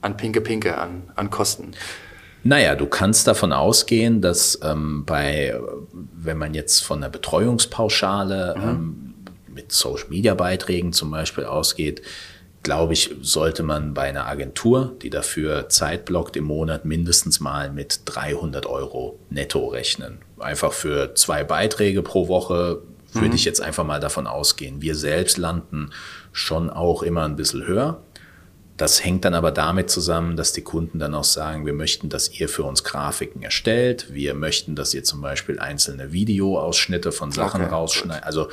[0.00, 1.72] an Pinke Pinke, an, an Kosten?
[2.42, 5.58] Naja, du kannst davon ausgehen, dass ähm, bei,
[5.92, 8.62] wenn man jetzt von der Betreuungspauschale mhm.
[8.62, 9.14] ähm,
[9.48, 12.02] mit Social Media Beiträgen zum Beispiel ausgeht,
[12.62, 17.70] glaube ich, sollte man bei einer Agentur, die dafür Zeit blockt, im Monat mindestens mal
[17.70, 20.18] mit 300 Euro netto rechnen.
[20.38, 22.82] Einfach für zwei Beiträge pro Woche
[23.12, 23.34] würde mhm.
[23.34, 24.82] ich jetzt einfach mal davon ausgehen.
[24.82, 25.90] Wir selbst landen
[26.32, 28.02] schon auch immer ein bisschen höher.
[28.76, 32.38] Das hängt dann aber damit zusammen, dass die Kunden dann auch sagen, wir möchten, dass
[32.38, 34.12] ihr für uns Grafiken erstellt.
[34.12, 38.24] Wir möchten, dass ihr zum Beispiel einzelne Videoausschnitte von Sachen okay, rausschneidet.
[38.24, 38.48] Also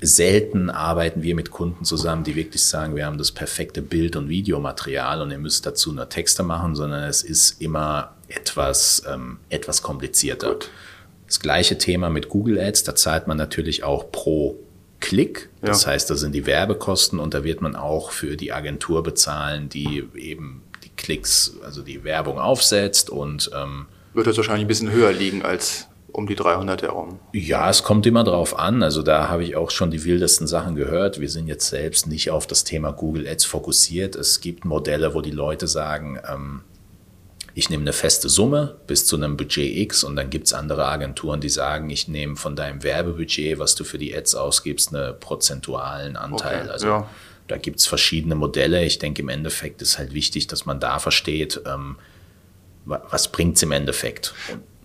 [0.00, 4.28] selten arbeiten wir mit Kunden zusammen, die wirklich sagen, wir haben das perfekte Bild- und
[4.28, 9.82] Videomaterial und ihr müsst dazu nur Texte machen, sondern es ist immer etwas, ähm, etwas
[9.82, 10.52] komplizierter.
[10.52, 10.70] Gut.
[11.26, 14.56] Das gleiche Thema mit Google Ads, da zahlt man natürlich auch pro
[15.04, 15.50] Klick.
[15.60, 15.90] Das ja.
[15.90, 20.02] heißt, da sind die Werbekosten und da wird man auch für die Agentur bezahlen, die
[20.14, 25.12] eben die Klicks, also die Werbung aufsetzt und ähm, wird das wahrscheinlich ein bisschen höher
[25.12, 27.18] liegen als um die 300 herum.
[27.32, 28.82] Ja, es kommt immer drauf an.
[28.82, 31.20] Also da habe ich auch schon die wildesten Sachen gehört.
[31.20, 34.16] Wir sind jetzt selbst nicht auf das Thema Google Ads fokussiert.
[34.16, 36.62] Es gibt Modelle, wo die Leute sagen, ähm,
[37.54, 40.86] ich nehme eine feste Summe bis zu einem Budget X und dann gibt es andere
[40.86, 45.18] Agenturen, die sagen, ich nehme von deinem Werbebudget, was du für die Ads ausgibst, einen
[45.20, 46.62] prozentualen Anteil.
[46.62, 47.10] Okay, also ja.
[47.46, 48.84] da gibt es verschiedene Modelle.
[48.84, 51.96] Ich denke, im Endeffekt ist halt wichtig, dass man da versteht, ähm,
[52.84, 54.34] was bringt es im Endeffekt.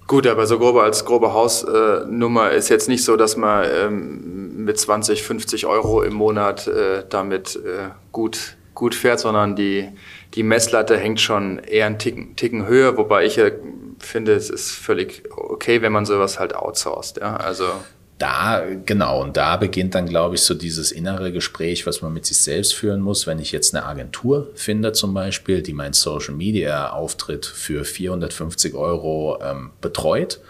[0.05, 4.79] Gut, aber so grobe als grobe Hausnummer ist jetzt nicht so, dass man ähm, mit
[4.79, 9.89] 20, 50 Euro im Monat äh, damit äh, gut, gut fährt, sondern die
[10.35, 13.39] die Messlatte hängt schon eher einen Ticken, Ticken höher, wobei ich
[13.99, 17.17] finde, es ist völlig okay, wenn man sowas halt outsourced.
[17.19, 17.37] Ja?
[17.37, 17.65] Also
[18.19, 22.25] da, genau, und da beginnt dann, glaube ich, so dieses innere Gespräch, was man mit
[22.25, 23.27] sich selbst führen muss.
[23.27, 28.75] Wenn ich jetzt eine Agentur finde, zum Beispiel, die meinen Social Media Auftritt für 450
[28.75, 30.41] Euro ähm, betreut,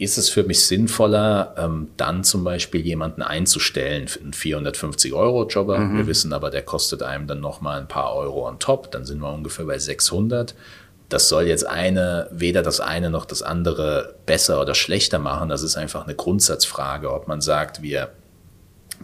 [0.00, 5.78] ist es für mich sinnvoller, ähm, dann zum Beispiel jemanden einzustellen für einen 450-Euro-Jobber.
[5.78, 5.98] Mhm.
[5.98, 8.90] Wir wissen aber, der kostet einem dann nochmal ein paar Euro on top.
[8.92, 10.54] Dann sind wir ungefähr bei 600.
[11.10, 15.50] Das soll jetzt eine, weder das eine noch das andere besser oder schlechter machen.
[15.50, 18.08] Das ist einfach eine Grundsatzfrage, ob man sagt, wir,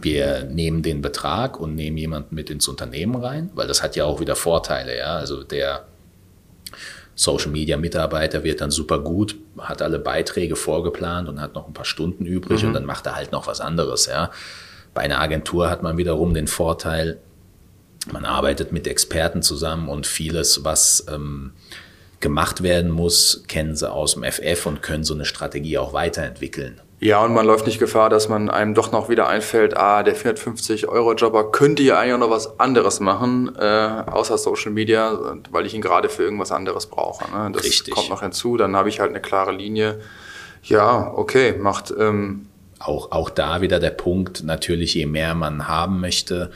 [0.01, 4.05] wir nehmen den Betrag und nehmen jemanden mit ins Unternehmen rein, weil das hat ja
[4.05, 4.97] auch wieder Vorteile.
[4.97, 5.17] Ja?
[5.17, 5.85] Also der
[7.17, 11.73] Social Media Mitarbeiter wird dann super gut, hat alle Beiträge vorgeplant und hat noch ein
[11.73, 12.69] paar Stunden übrig mhm.
[12.69, 14.05] und dann macht er halt noch was anderes.
[14.05, 14.29] Ja.
[14.93, 17.17] Bei einer Agentur hat man wiederum den Vorteil,
[18.11, 21.53] man arbeitet mit Experten zusammen und vieles, was ähm,
[22.19, 26.81] gemacht werden muss, kennen sie aus dem FF und können so eine Strategie auch weiterentwickeln.
[26.99, 30.15] Ja, und man läuft nicht Gefahr, dass man einem doch noch wieder einfällt, ah, der
[30.15, 35.75] 450-Euro-Jobber könnte ja eigentlich auch noch was anderes machen, äh, außer Social Media, weil ich
[35.75, 37.29] ihn gerade für irgendwas anderes brauche.
[37.31, 37.51] Ne?
[37.53, 37.93] Das Richtig.
[37.93, 39.99] kommt noch hinzu, dann habe ich halt eine klare Linie.
[40.63, 41.93] Ja, okay, macht...
[41.97, 42.47] Ähm
[42.79, 46.51] auch, auch da wieder der Punkt, natürlich, je mehr man haben möchte,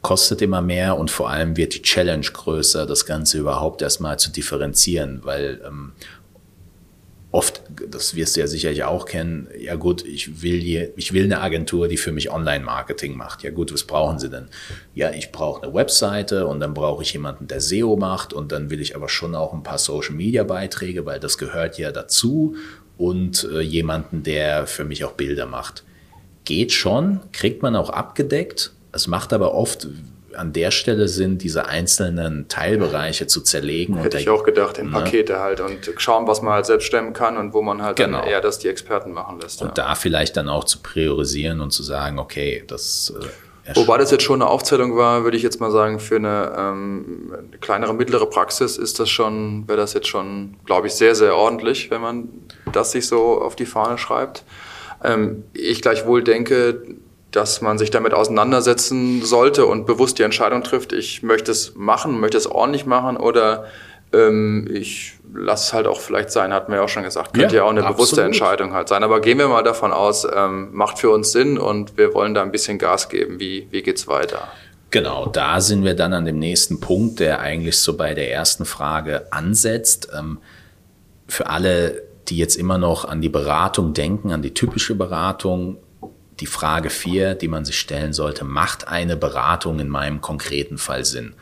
[0.00, 4.30] kostet immer mehr und vor allem wird die Challenge größer, das Ganze überhaupt erstmal zu
[4.30, 5.92] differenzieren, weil ähm,
[7.36, 11.24] oft, das wirst du ja sicherlich auch kennen, ja gut, ich will hier, ich will
[11.24, 13.42] eine Agentur, die für mich Online-Marketing macht.
[13.42, 14.48] Ja gut, was brauchen sie denn?
[14.94, 18.70] Ja, ich brauche eine Webseite und dann brauche ich jemanden, der SEO macht und dann
[18.70, 22.56] will ich aber schon auch ein paar Social-Media-Beiträge, weil das gehört ja dazu
[22.96, 25.84] und äh, jemanden, der für mich auch Bilder macht.
[26.46, 28.72] Geht schon, kriegt man auch abgedeckt.
[28.92, 29.88] Es macht aber oft
[30.36, 33.96] an der Stelle sind, diese einzelnen Teilbereiche zu zerlegen.
[33.96, 34.92] Hätte ich auch gedacht, in ne?
[34.92, 38.24] Pakete halt und schauen, was man halt selbst stemmen kann und wo man halt genau.
[38.24, 39.62] eher das die Experten machen lässt.
[39.62, 39.74] Und ja.
[39.74, 43.12] da vielleicht dann auch zu priorisieren und zu sagen, okay, das.
[43.20, 43.26] Äh,
[43.74, 47.32] Wobei das jetzt schon eine Aufzählung war, würde ich jetzt mal sagen, für eine, ähm,
[47.36, 51.34] eine kleinere, mittlere Praxis ist das schon, wäre das jetzt schon, glaube ich, sehr, sehr
[51.34, 52.28] ordentlich, wenn man
[52.72, 54.44] das sich so auf die Fahne schreibt.
[55.02, 56.80] Ähm, ich gleichwohl denke,
[57.30, 62.18] dass man sich damit auseinandersetzen sollte und bewusst die Entscheidung trifft, ich möchte es machen,
[62.20, 63.66] möchte es ordentlich machen oder
[64.12, 67.34] ähm, ich lasse es halt auch vielleicht sein, hatten wir ja auch schon gesagt.
[67.34, 67.96] Könnte ja, ja auch eine absolut.
[67.96, 69.02] bewusste Entscheidung halt sein.
[69.02, 72.42] Aber gehen wir mal davon aus, ähm, macht für uns Sinn und wir wollen da
[72.42, 73.40] ein bisschen Gas geben.
[73.40, 74.48] Wie, wie geht's weiter?
[74.90, 78.64] Genau, da sind wir dann an dem nächsten Punkt, der eigentlich so bei der ersten
[78.64, 80.08] Frage ansetzt.
[80.16, 80.38] Ähm,
[81.28, 85.78] für alle, die jetzt immer noch an die Beratung denken, an die typische Beratung,
[86.40, 91.04] die Frage vier, die man sich stellen sollte, macht eine Beratung in meinem konkreten Fall
[91.04, 91.34] Sinn?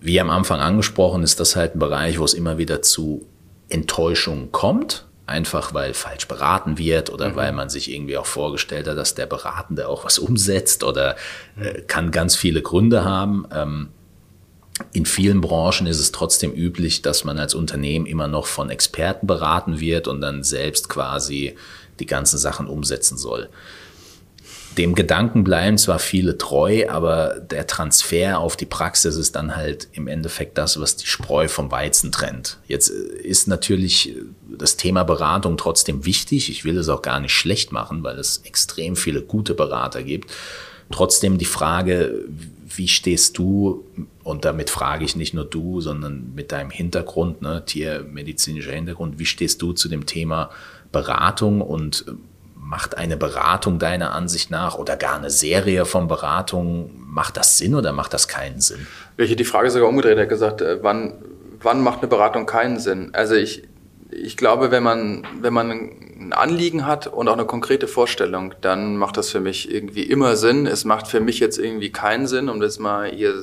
[0.00, 3.26] Wie am Anfang angesprochen, ist das halt ein Bereich, wo es immer wieder zu
[3.68, 5.06] Enttäuschungen kommt.
[5.26, 7.36] Einfach weil falsch beraten wird oder mhm.
[7.36, 11.16] weil man sich irgendwie auch vorgestellt hat, dass der Beratende auch was umsetzt oder
[11.60, 13.44] äh, kann ganz viele Gründe haben.
[13.52, 13.88] Ähm,
[14.92, 19.26] in vielen Branchen ist es trotzdem üblich, dass man als Unternehmen immer noch von Experten
[19.26, 21.56] beraten wird und dann selbst quasi
[21.98, 23.48] die ganzen Sachen umsetzen soll
[24.78, 29.88] dem Gedanken bleiben zwar viele treu, aber der Transfer auf die Praxis ist dann halt
[29.92, 32.58] im Endeffekt das, was die Spreu vom Weizen trennt.
[32.68, 34.14] Jetzt ist natürlich
[34.48, 36.50] das Thema Beratung trotzdem wichtig.
[36.50, 40.30] Ich will es auch gar nicht schlecht machen, weil es extrem viele gute Berater gibt.
[40.90, 42.24] Trotzdem die Frage,
[42.76, 43.84] wie stehst du,
[44.22, 49.26] und damit frage ich nicht nur du, sondern mit deinem Hintergrund, ne, tiermedizinischer Hintergrund, wie
[49.26, 50.50] stehst du zu dem Thema
[50.92, 52.04] Beratung und
[52.66, 57.74] macht eine Beratung deiner Ansicht nach oder gar eine Serie von Beratungen, macht das Sinn
[57.74, 58.86] oder macht das keinen Sinn?
[59.16, 61.14] Welche die Frage sogar umgedreht hat gesagt, äh, wann,
[61.62, 63.10] wann macht eine Beratung keinen Sinn?
[63.12, 63.62] Also ich,
[64.10, 68.96] ich glaube, wenn man, wenn man ein Anliegen hat und auch eine konkrete Vorstellung, dann
[68.96, 70.66] macht das für mich irgendwie immer Sinn.
[70.66, 73.34] Es macht für mich jetzt irgendwie keinen Sinn, um das mal hier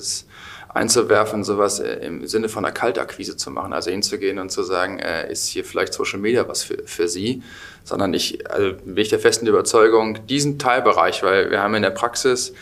[0.73, 4.99] einzuwerfen, sowas äh, im Sinne von einer Kaltakquise zu machen, also hinzugehen und zu sagen,
[4.99, 7.43] äh, ist hier vielleicht Social Media was für, für Sie,
[7.83, 11.89] sondern ich also bin ich der festen Überzeugung, diesen Teilbereich, weil wir haben in der
[11.89, 12.53] Praxis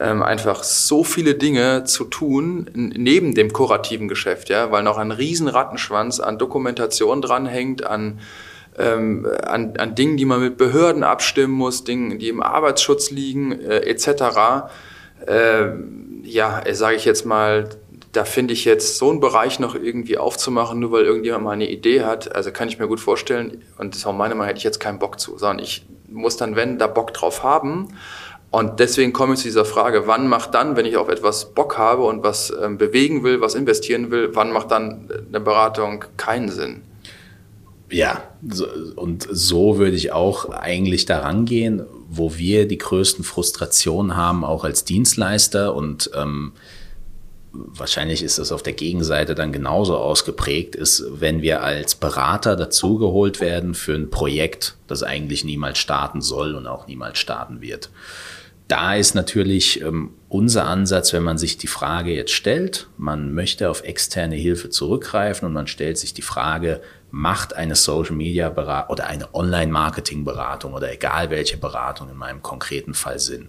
[0.00, 5.12] ähm, einfach so viele Dinge zu tun neben dem kurativen Geschäft, ja, weil noch ein
[5.12, 8.20] riesen Rattenschwanz an Dokumentation dranhängt, an
[8.76, 13.52] ähm, an, an Dingen, die man mit Behörden abstimmen muss, Dingen, die im Arbeitsschutz liegen,
[13.52, 14.68] äh, etc.
[15.26, 15.66] Äh,
[16.24, 17.68] ja, sage ich jetzt mal,
[18.14, 21.68] da finde ich jetzt so einen Bereich noch irgendwie aufzumachen, nur weil irgendjemand mal eine
[21.68, 24.58] Idee hat, also kann ich mir gut vorstellen, und das ist auch meine Meinung, hätte
[24.58, 27.88] ich jetzt keinen Bock zu, sondern ich muss dann, wenn, da Bock drauf haben.
[28.50, 31.76] Und deswegen komme ich zu dieser Frage, wann macht dann, wenn ich auf etwas Bock
[31.76, 36.48] habe und was ähm, bewegen will, was investieren will, wann macht dann eine Beratung keinen
[36.48, 36.82] Sinn?
[37.90, 44.16] Ja, so, und so würde ich auch eigentlich daran gehen, wo wir die größten Frustrationen
[44.16, 46.52] haben, auch als Dienstleister und ähm,
[47.54, 53.40] wahrscheinlich ist das auf der Gegenseite dann genauso ausgeprägt, ist, wenn wir als Berater dazugeholt
[53.40, 57.90] werden für ein Projekt, das eigentlich niemals starten soll und auch niemals starten wird.
[58.66, 63.68] Da ist natürlich ähm, unser Ansatz, wenn man sich die Frage jetzt stellt, man möchte
[63.68, 68.92] auf externe Hilfe zurückgreifen und man stellt sich die Frage, macht eine Social Media Beratung
[68.92, 73.48] oder eine Online Marketing Beratung oder egal welche Beratung in meinem konkreten Fall Sinn?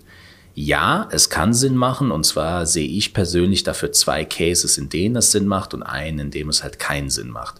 [0.57, 5.17] Ja, es kann Sinn machen und zwar sehe ich persönlich dafür zwei Cases, in denen
[5.17, 7.55] es Sinn macht und einen, in dem es halt keinen Sinn macht.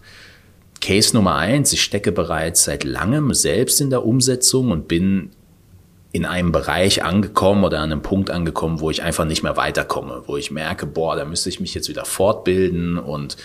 [0.80, 5.32] Case Nummer eins, ich stecke bereits seit langem selbst in der Umsetzung und bin
[6.14, 10.24] in einem Bereich angekommen oder an einem Punkt angekommen, wo ich einfach nicht mehr weiterkomme,
[10.28, 13.36] wo ich merke, boah, da müsste ich mich jetzt wieder fortbilden und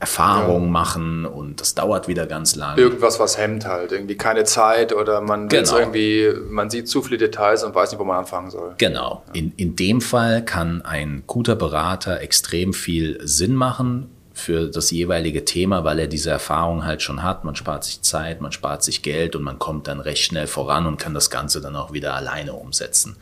[0.00, 0.70] Erfahrungen ja.
[0.70, 2.78] machen und das dauert wieder ganz lang.
[2.78, 5.76] Irgendwas, was hemmt halt, irgendwie keine Zeit oder man genau.
[5.76, 8.74] irgendwie, man sieht zu viele Details und weiß nicht, wo man anfangen soll.
[8.78, 9.22] Genau.
[9.26, 9.34] Ja.
[9.34, 15.44] In, in dem Fall kann ein guter Berater extrem viel Sinn machen für das jeweilige
[15.44, 17.44] Thema, weil er diese Erfahrung halt schon hat.
[17.44, 20.86] Man spart sich Zeit, man spart sich Geld und man kommt dann recht schnell voran
[20.86, 23.16] und kann das Ganze dann auch wieder alleine umsetzen.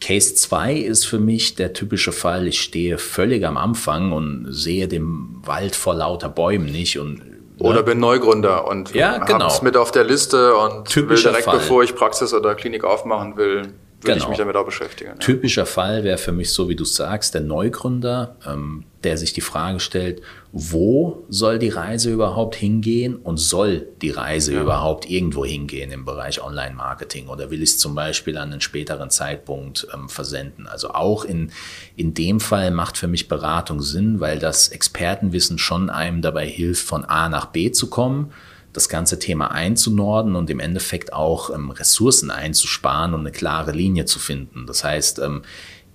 [0.00, 4.88] Case 2 ist für mich der typische Fall, ich stehe völlig am Anfang und sehe
[4.88, 7.22] den Wald vor lauter Bäumen nicht und
[7.58, 7.82] oder ne?
[7.82, 9.40] bin Neugründer und ja, genau.
[9.40, 11.58] habe es mit auf der Liste und Typischer will direkt, Fall.
[11.58, 14.24] bevor ich Praxis oder Klinik aufmachen will, würde genau.
[14.24, 15.10] ich mich damit auch beschäftigen.
[15.10, 15.16] Ja.
[15.16, 19.40] Typischer Fall wäre für mich, so wie du sagst, der Neugründer, ähm, der sich die
[19.40, 24.62] Frage stellt, wo soll die Reise überhaupt hingehen und soll die Reise ja.
[24.62, 29.10] überhaupt irgendwo hingehen im Bereich Online-Marketing oder will ich es zum Beispiel an einen späteren
[29.10, 30.68] Zeitpunkt ähm, versenden?
[30.68, 31.50] Also auch in,
[31.96, 36.86] in dem Fall macht für mich Beratung Sinn, weil das Expertenwissen schon einem dabei hilft,
[36.86, 38.32] von A nach B zu kommen
[38.72, 44.04] das ganze Thema einzunorden und im Endeffekt auch ähm, Ressourcen einzusparen und eine klare Linie
[44.04, 44.66] zu finden.
[44.66, 45.42] Das heißt, ähm,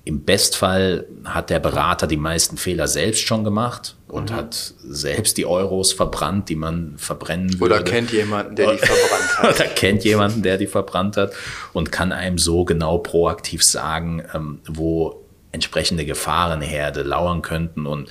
[0.06, 4.36] im Bestfall hat der Berater die meisten Fehler selbst schon gemacht und mhm.
[4.36, 7.76] hat selbst die Euros verbrannt, die man verbrennen würde.
[7.76, 9.56] Oder kennt jemanden, der die verbrannt hat.
[9.56, 11.34] Oder kennt jemanden, der die verbrannt hat
[11.72, 18.10] und kann einem so genau proaktiv sagen, ähm, wo entsprechende Gefahrenherde lauern könnten und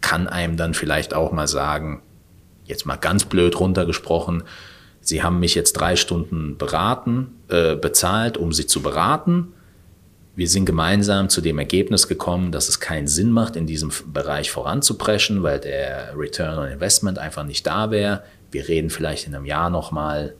[0.00, 2.02] kann einem dann vielleicht auch mal sagen,
[2.72, 4.42] jetzt mal ganz blöd runtergesprochen,
[5.02, 9.48] Sie haben mich jetzt drei Stunden beraten, äh, bezahlt, um Sie zu beraten.
[10.36, 14.50] Wir sind gemeinsam zu dem Ergebnis gekommen, dass es keinen Sinn macht, in diesem Bereich
[14.50, 18.22] voranzupreschen, weil der Return on Investment einfach nicht da wäre.
[18.50, 20.36] Wir reden vielleicht in einem Jahr nochmal,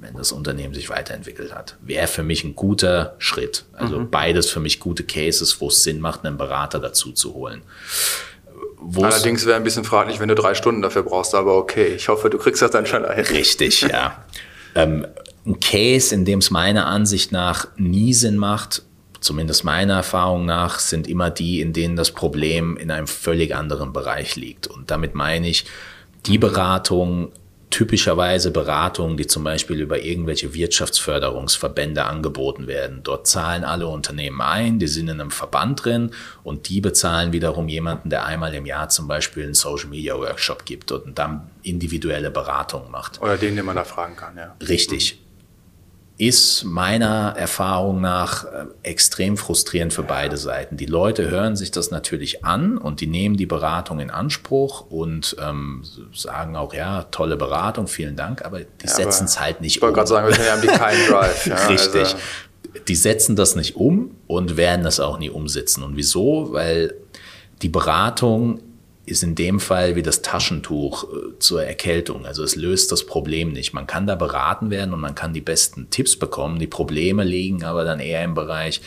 [0.00, 1.76] wenn das Unternehmen sich weiterentwickelt hat.
[1.82, 3.66] Wäre für mich ein guter Schritt.
[3.74, 4.10] Also mhm.
[4.10, 7.62] beides für mich gute Cases, wo es Sinn macht, einen Berater dazu zu holen.
[9.04, 12.30] Allerdings wäre ein bisschen fraglich, wenn du drei Stunden dafür brauchst, aber okay, ich hoffe,
[12.30, 13.24] du kriegst das dann schon ein.
[13.24, 14.24] Richtig, ja.
[14.74, 15.06] ähm,
[15.46, 18.82] ein Case, in dem es meiner Ansicht nach nie Sinn macht,
[19.20, 23.92] zumindest meiner Erfahrung nach, sind immer die, in denen das Problem in einem völlig anderen
[23.92, 24.66] Bereich liegt.
[24.66, 25.64] Und damit meine ich,
[26.26, 27.32] die Beratung
[27.70, 33.00] typischerweise Beratungen, die zum Beispiel über irgendwelche Wirtschaftsförderungsverbände angeboten werden.
[33.02, 37.68] Dort zahlen alle Unternehmen ein, die sind in einem Verband drin und die bezahlen wiederum
[37.68, 42.30] jemanden, der einmal im Jahr zum Beispiel einen Social Media Workshop gibt und dann individuelle
[42.30, 43.20] Beratungen macht.
[43.20, 44.54] Oder den, den man da fragen kann, ja.
[44.66, 45.18] Richtig
[46.18, 50.78] ist meiner Erfahrung nach äh, extrem frustrierend für beide Seiten.
[50.78, 55.36] Die Leute hören sich das natürlich an und die nehmen die Beratung in Anspruch und
[55.46, 55.82] ähm,
[56.14, 59.82] sagen auch, ja, tolle Beratung, vielen Dank, aber die ja, setzen es halt nicht ich
[59.82, 59.90] um.
[59.90, 61.46] Ich wollte gerade sagen, wir haben die keinen Drive.
[61.46, 62.02] Ja, Richtig.
[62.02, 62.16] Also.
[62.88, 65.82] Die setzen das nicht um und werden das auch nie umsetzen.
[65.82, 66.52] Und wieso?
[66.52, 66.94] Weil
[67.62, 68.60] die Beratung
[69.06, 72.26] ist in dem Fall wie das Taschentuch äh, zur Erkältung.
[72.26, 73.72] Also es löst das Problem nicht.
[73.72, 76.58] Man kann da beraten werden und man kann die besten Tipps bekommen.
[76.58, 78.82] Die Probleme liegen aber dann eher im Bereich,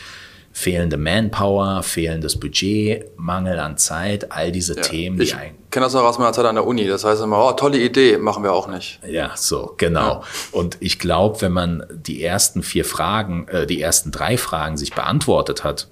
[0.52, 5.32] fehlende Manpower, fehlendes Budget, Mangel an Zeit, all diese ja, Themen, die Ich
[5.70, 6.86] kenne das auch aus meiner Zeit an der Uni.
[6.86, 9.00] Das heißt immer, oh, tolle Idee, machen wir auch nicht.
[9.08, 10.00] Ja, so, genau.
[10.00, 10.22] Ja.
[10.52, 14.92] Und ich glaube, wenn man die ersten vier Fragen, äh, die ersten drei Fragen sich
[14.92, 15.88] beantwortet hat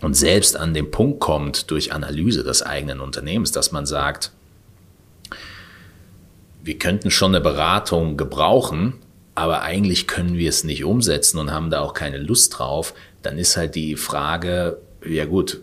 [0.00, 4.32] und selbst an den Punkt kommt durch Analyse des eigenen Unternehmens, dass man sagt,
[6.62, 8.94] wir könnten schon eine Beratung gebrauchen,
[9.34, 13.38] aber eigentlich können wir es nicht umsetzen und haben da auch keine Lust drauf, dann
[13.38, 15.60] ist halt die Frage, ja gut,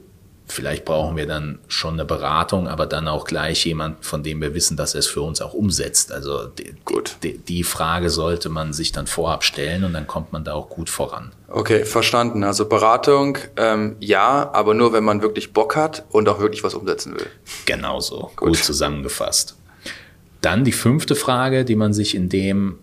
[0.48, 4.54] vielleicht brauchen wir dann schon eine Beratung, aber dann auch gleich jemand, von dem wir
[4.54, 6.12] wissen, dass er es für uns auch umsetzt.
[6.12, 7.18] Also die, gut.
[7.24, 10.70] Die, die, Frage sollte man sich dann vorab stellen und dann kommt man da auch
[10.70, 11.32] gut voran.
[11.50, 12.44] Okay, verstanden.
[12.44, 16.74] Also Beratung, ähm, ja, aber nur, wenn man wirklich Bock hat und auch wirklich was
[16.74, 17.28] umsetzen will.
[17.66, 19.56] Genau so, gut, gut zusammengefasst.
[20.42, 22.78] Dann die fünfte Frage, die man sich in dem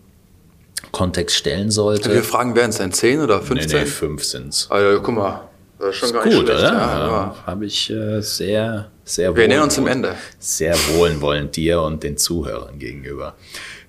[0.93, 2.11] Kontext stellen sollte.
[2.11, 2.93] Viele Fragen wären es denn?
[2.93, 3.71] Zehn oder 15?
[3.71, 4.71] Nee, nee, fünf sind es.
[4.71, 5.49] Also, guck mal,
[5.85, 6.63] das ist schon ist gar gut, oder?
[6.63, 7.37] Ja, ja.
[7.47, 10.15] Habe ich äh, sehr, sehr Wir nähern uns zum Ende.
[10.39, 13.35] Sehr wohlwollend dir und den Zuhörern gegenüber.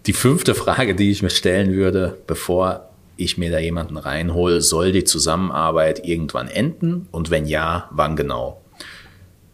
[0.05, 4.91] Die fünfte Frage, die ich mir stellen würde, bevor ich mir da jemanden reinhole, soll
[4.91, 7.07] die Zusammenarbeit irgendwann enden?
[7.11, 8.61] Und wenn ja, wann genau?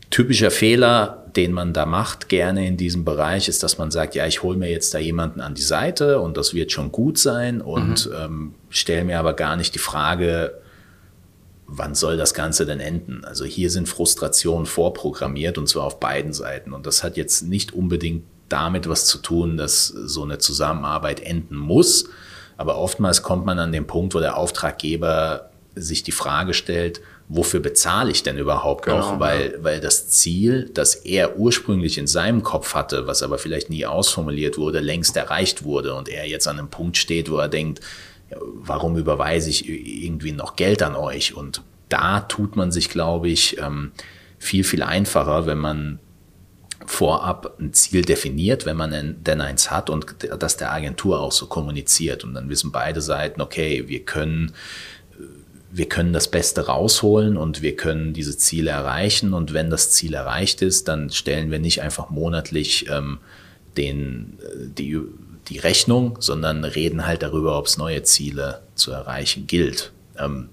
[0.10, 4.26] Typischer Fehler, den man da macht, gerne in diesem Bereich, ist, dass man sagt, ja,
[4.26, 7.62] ich hole mir jetzt da jemanden an die Seite und das wird schon gut sein
[7.62, 8.16] und mhm.
[8.20, 10.60] ähm, stelle mir aber gar nicht die Frage,
[11.74, 13.24] wann soll das Ganze denn enden?
[13.24, 16.74] Also hier sind Frustrationen vorprogrammiert und zwar auf beiden Seiten.
[16.74, 21.56] Und das hat jetzt nicht unbedingt damit was zu tun, dass so eine Zusammenarbeit enden
[21.56, 22.10] muss.
[22.58, 27.00] Aber oftmals kommt man an den Punkt, wo der Auftraggeber sich die Frage stellt,
[27.30, 29.20] wofür bezahle ich denn überhaupt genau, noch?
[29.22, 29.64] Weil, ja.
[29.64, 34.58] weil das Ziel, das er ursprünglich in seinem Kopf hatte, was aber vielleicht nie ausformuliert
[34.58, 37.80] wurde, längst erreicht wurde und er jetzt an einem Punkt steht, wo er denkt,
[38.40, 41.36] warum überweise ich irgendwie noch Geld an euch?
[41.36, 43.92] Und da tut man sich, glaube ich, ähm,
[44.40, 46.00] viel, viel einfacher, wenn man
[46.86, 51.46] vorab ein Ziel definiert, wenn man denn eins hat und das der Agentur auch so
[51.46, 52.24] kommuniziert.
[52.24, 54.54] Und dann wissen beide Seiten, okay, wir können
[55.74, 59.34] wir können das Beste rausholen und wir können diese Ziele erreichen.
[59.34, 63.20] Und wenn das Ziel erreicht ist, dann stellen wir nicht einfach monatlich ähm,
[63.78, 65.00] den, äh, die,
[65.48, 69.92] die Rechnung, sondern reden halt darüber, ob es neue Ziele zu erreichen gilt.
[70.18, 70.50] Ähm,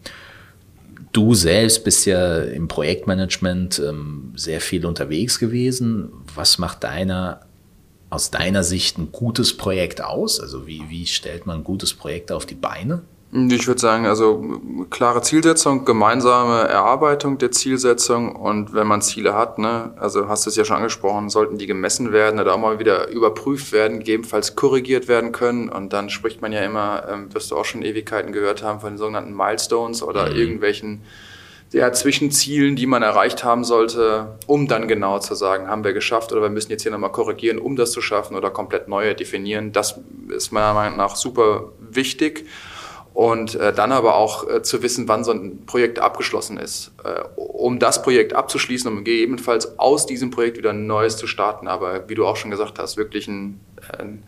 [1.12, 6.10] du selbst bist ja im Projektmanagement ähm, sehr viel unterwegs gewesen.
[6.34, 7.42] Was macht deiner
[8.10, 10.40] aus deiner Sicht ein gutes Projekt aus?
[10.40, 13.02] Also wie, wie stellt man ein gutes Projekt auf die Beine?
[13.30, 14.42] Ich würde sagen, also
[14.88, 20.50] klare Zielsetzung, gemeinsame Erarbeitung der Zielsetzung und wenn man Ziele hat, ne, also hast du
[20.50, 24.56] es ja schon angesprochen, sollten die gemessen werden oder auch mal wieder überprüft werden, gegebenenfalls
[24.56, 28.32] korrigiert werden können und dann spricht man ja immer, ähm, wirst du auch schon Ewigkeiten
[28.32, 30.36] gehört haben von den sogenannten Milestones oder mhm.
[30.36, 31.02] irgendwelchen
[31.72, 36.32] ja, Zwischenzielen, die man erreicht haben sollte, um dann genau zu sagen, haben wir geschafft
[36.32, 39.72] oder wir müssen jetzt hier nochmal korrigieren, um das zu schaffen oder komplett neue definieren.
[39.72, 40.00] Das
[40.34, 42.46] ist meiner Meinung nach super wichtig
[43.18, 47.22] und äh, dann aber auch äh, zu wissen, wann so ein Projekt abgeschlossen ist, äh,
[47.34, 51.66] um das Projekt abzuschließen, um gegebenenfalls aus diesem Projekt wieder ein neues zu starten.
[51.66, 53.58] Aber wie du auch schon gesagt hast, wirklich ein,
[53.98, 54.22] ein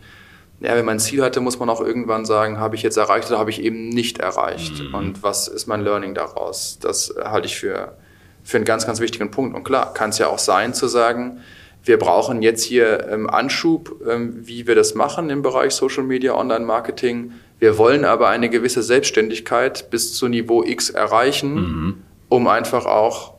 [0.59, 3.29] ja, wenn man ein Ziel hatte, muss man auch irgendwann sagen, habe ich jetzt erreicht
[3.29, 4.83] oder habe ich eben nicht erreicht?
[4.83, 4.93] Mhm.
[4.93, 6.77] Und was ist mein Learning daraus?
[6.81, 7.95] Das halte ich für,
[8.43, 9.55] für einen ganz, ganz wichtigen Punkt.
[9.55, 11.39] Und klar, kann es ja auch sein zu sagen,
[11.85, 16.35] wir brauchen jetzt hier ähm, Anschub, ähm, wie wir das machen im Bereich Social Media,
[16.35, 17.31] Online Marketing
[17.61, 21.97] wir wollen aber eine gewisse Selbstständigkeit bis zu Niveau X erreichen, mhm.
[22.27, 23.35] um einfach auch,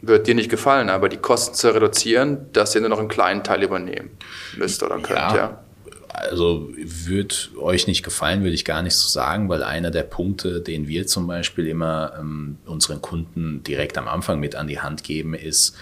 [0.00, 3.44] wird dir nicht gefallen, aber die Kosten zu reduzieren, dass ihr nur noch einen kleinen
[3.44, 4.10] Teil übernehmen
[4.56, 5.36] müsst oder könnt, ja.
[5.36, 5.60] ja.
[6.08, 10.62] Also wird euch nicht gefallen, würde ich gar nicht so sagen, weil einer der Punkte,
[10.62, 15.04] den wir zum Beispiel immer ähm, unseren Kunden direkt am Anfang mit an die Hand
[15.04, 15.76] geben, ist,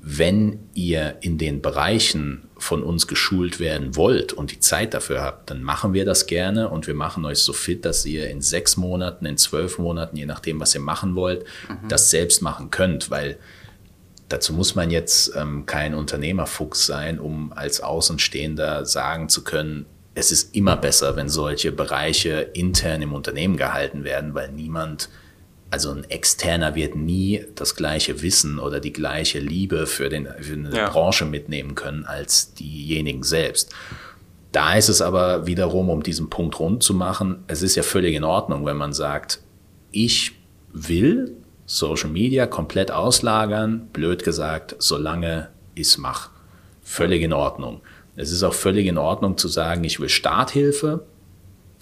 [0.00, 5.50] wenn ihr in den Bereichen von uns geschult werden wollt und die Zeit dafür habt,
[5.50, 8.76] dann machen wir das gerne und wir machen euch so fit, dass ihr in sechs
[8.76, 11.88] Monaten, in zwölf Monaten, je nachdem, was ihr machen wollt, mhm.
[11.88, 13.38] das selbst machen könnt, weil
[14.28, 20.32] dazu muss man jetzt ähm, kein Unternehmerfuchs sein, um als Außenstehender sagen zu können, es
[20.32, 25.10] ist immer besser, wenn solche Bereiche intern im Unternehmen gehalten werden, weil niemand
[25.70, 30.54] also ein Externer wird nie das gleiche Wissen oder die gleiche Liebe für, den, für
[30.54, 30.88] eine ja.
[30.88, 33.74] Branche mitnehmen können als diejenigen selbst.
[34.52, 38.14] Da ist es aber wiederum, um diesen Punkt rund zu machen, es ist ja völlig
[38.14, 39.40] in Ordnung, wenn man sagt,
[39.92, 40.32] ich
[40.72, 46.30] will Social Media komplett auslagern, blöd gesagt, solange ich es mache.
[46.82, 47.82] Völlig in Ordnung.
[48.16, 51.04] Es ist auch völlig in Ordnung zu sagen, ich will Starthilfe,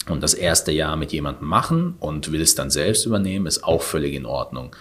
[0.09, 3.81] und das erste Jahr mit jemandem machen und will es dann selbst übernehmen, ist auch
[3.81, 4.75] völlig in Ordnung.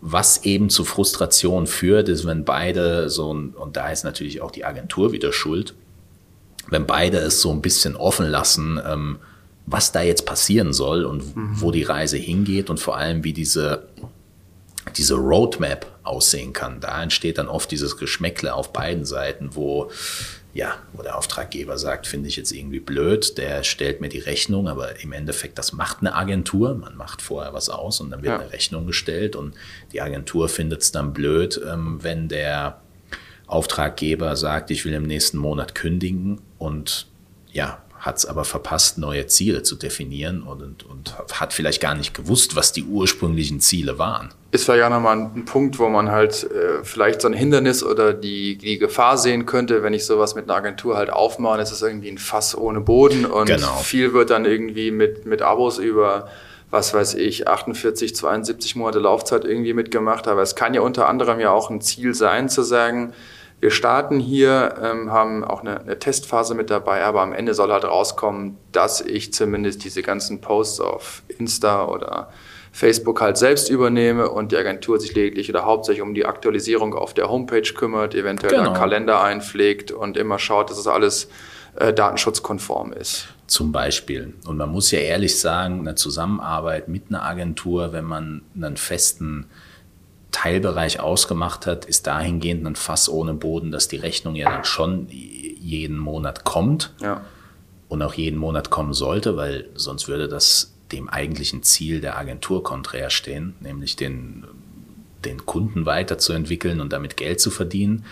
[0.00, 4.64] Was eben zu Frustration führt, ist, wenn beide so, und da ist natürlich auch die
[4.64, 5.74] Agentur wieder schuld,
[6.68, 9.18] wenn beide es so ein bisschen offen lassen, ähm,
[9.66, 11.60] was da jetzt passieren soll und mhm.
[11.60, 13.88] wo die Reise hingeht und vor allem, wie diese,
[14.96, 16.80] diese Roadmap aussehen kann.
[16.80, 19.90] Da entsteht dann oft dieses Geschmäckle auf beiden Seiten, wo
[20.54, 24.68] ja, wo der Auftraggeber sagt, finde ich jetzt irgendwie blöd, der stellt mir die Rechnung,
[24.68, 28.34] aber im Endeffekt, das macht eine Agentur, man macht vorher was aus und dann wird
[28.34, 28.38] ja.
[28.38, 29.54] eine Rechnung gestellt und
[29.92, 32.80] die Agentur findet es dann blöd, ähm, wenn der
[33.48, 37.08] Auftraggeber sagt, ich will im nächsten Monat kündigen und
[37.50, 41.94] ja, hat es aber verpasst, neue Ziele zu definieren und, und, und, hat vielleicht gar
[41.94, 44.28] nicht gewusst, was die ursprünglichen Ziele waren.
[44.50, 48.58] Ist auch nochmal ein Punkt, wo man halt äh, vielleicht so ein Hindernis oder die,
[48.58, 52.10] die Gefahr sehen könnte, wenn ich sowas mit einer Agentur halt aufmache, ist es irgendwie
[52.10, 53.76] ein Fass ohne Boden und genau.
[53.78, 56.28] viel wird dann irgendwie mit, mit Abos über
[56.70, 60.26] was weiß ich, 48, 72 Monate Laufzeit irgendwie mitgemacht.
[60.26, 63.12] Aber es kann ja unter anderem ja auch ein Ziel sein, zu sagen,
[63.60, 67.72] wir starten hier, ähm, haben auch eine, eine, Testphase mit dabei, aber am Ende soll
[67.72, 72.28] halt rauskommen, dass ich zumindest diese ganzen Posts auf Insta oder
[72.72, 77.14] Facebook halt selbst übernehme und die Agentur sich lediglich oder hauptsächlich um die Aktualisierung auf
[77.14, 78.70] der Homepage kümmert, eventuell genau.
[78.70, 81.28] einen Kalender einpflegt und immer schaut, dass es alles
[81.76, 83.28] äh, datenschutzkonform ist.
[83.46, 84.34] Zum Beispiel.
[84.46, 89.46] Und man muss ja ehrlich sagen, eine Zusammenarbeit mit einer Agentur, wenn man einen festen
[90.34, 95.06] Teilbereich ausgemacht hat, ist dahingehend ein Fass ohne Boden, dass die Rechnung ja dann schon
[95.08, 97.20] jeden Monat kommt ja.
[97.88, 102.64] und auch jeden Monat kommen sollte, weil sonst würde das dem eigentlichen Ziel der Agentur
[102.64, 104.44] konträr stehen, nämlich den,
[105.24, 108.04] den Kunden weiterzuentwickeln und damit Geld zu verdienen.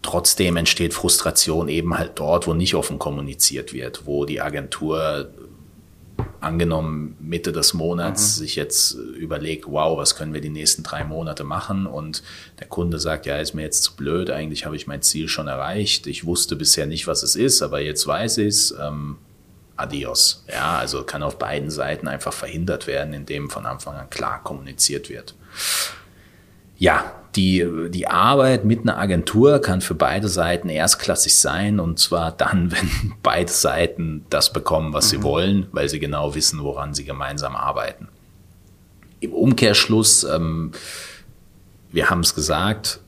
[0.00, 5.28] Trotzdem entsteht Frustration eben halt dort, wo nicht offen kommuniziert wird, wo die Agentur
[6.46, 8.40] angenommen Mitte des Monats mhm.
[8.40, 11.86] sich jetzt überlegt, wow, was können wir die nächsten drei Monate machen?
[11.86, 12.22] Und
[12.60, 15.48] der Kunde sagt, ja, ist mir jetzt zu blöd, eigentlich habe ich mein Ziel schon
[15.48, 16.06] erreicht.
[16.06, 18.74] Ich wusste bisher nicht, was es ist, aber jetzt weiß ich es.
[18.80, 19.18] Ähm,
[19.76, 20.44] adios.
[20.48, 25.10] Ja, also kann auf beiden Seiten einfach verhindert werden, indem von Anfang an klar kommuniziert
[25.10, 25.34] wird.
[26.78, 32.32] Ja, die, die Arbeit mit einer Agentur kann für beide Seiten erstklassig sein und zwar
[32.32, 35.10] dann, wenn beide Seiten das bekommen, was mhm.
[35.10, 38.08] sie wollen, weil sie genau wissen, woran sie gemeinsam arbeiten.
[39.20, 40.72] Im Umkehrschluss, ähm,
[41.90, 43.00] wir haben es gesagt,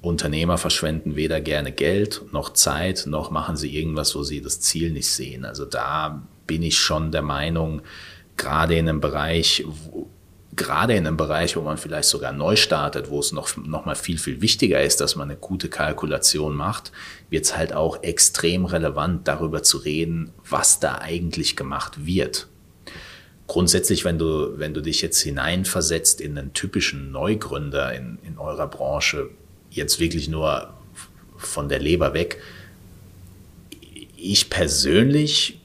[0.00, 4.90] Unternehmer verschwenden weder gerne Geld noch Zeit, noch machen sie irgendwas, wo sie das Ziel
[4.90, 5.44] nicht sehen.
[5.44, 7.82] Also da bin ich schon der Meinung,
[8.36, 10.08] gerade in einem Bereich, wo,
[10.54, 13.94] gerade in einem Bereich, wo man vielleicht sogar neu startet, wo es noch, noch mal
[13.94, 16.92] viel, viel wichtiger ist, dass man eine gute Kalkulation macht,
[17.30, 22.48] wird es halt auch extrem relevant, darüber zu reden, was da eigentlich gemacht wird.
[23.46, 28.66] Grundsätzlich, wenn du, wenn du dich jetzt hineinversetzt in einen typischen Neugründer in, in eurer
[28.66, 29.30] Branche,
[29.70, 30.74] jetzt wirklich nur
[31.38, 32.40] von der Leber weg,
[34.16, 35.60] ich persönlich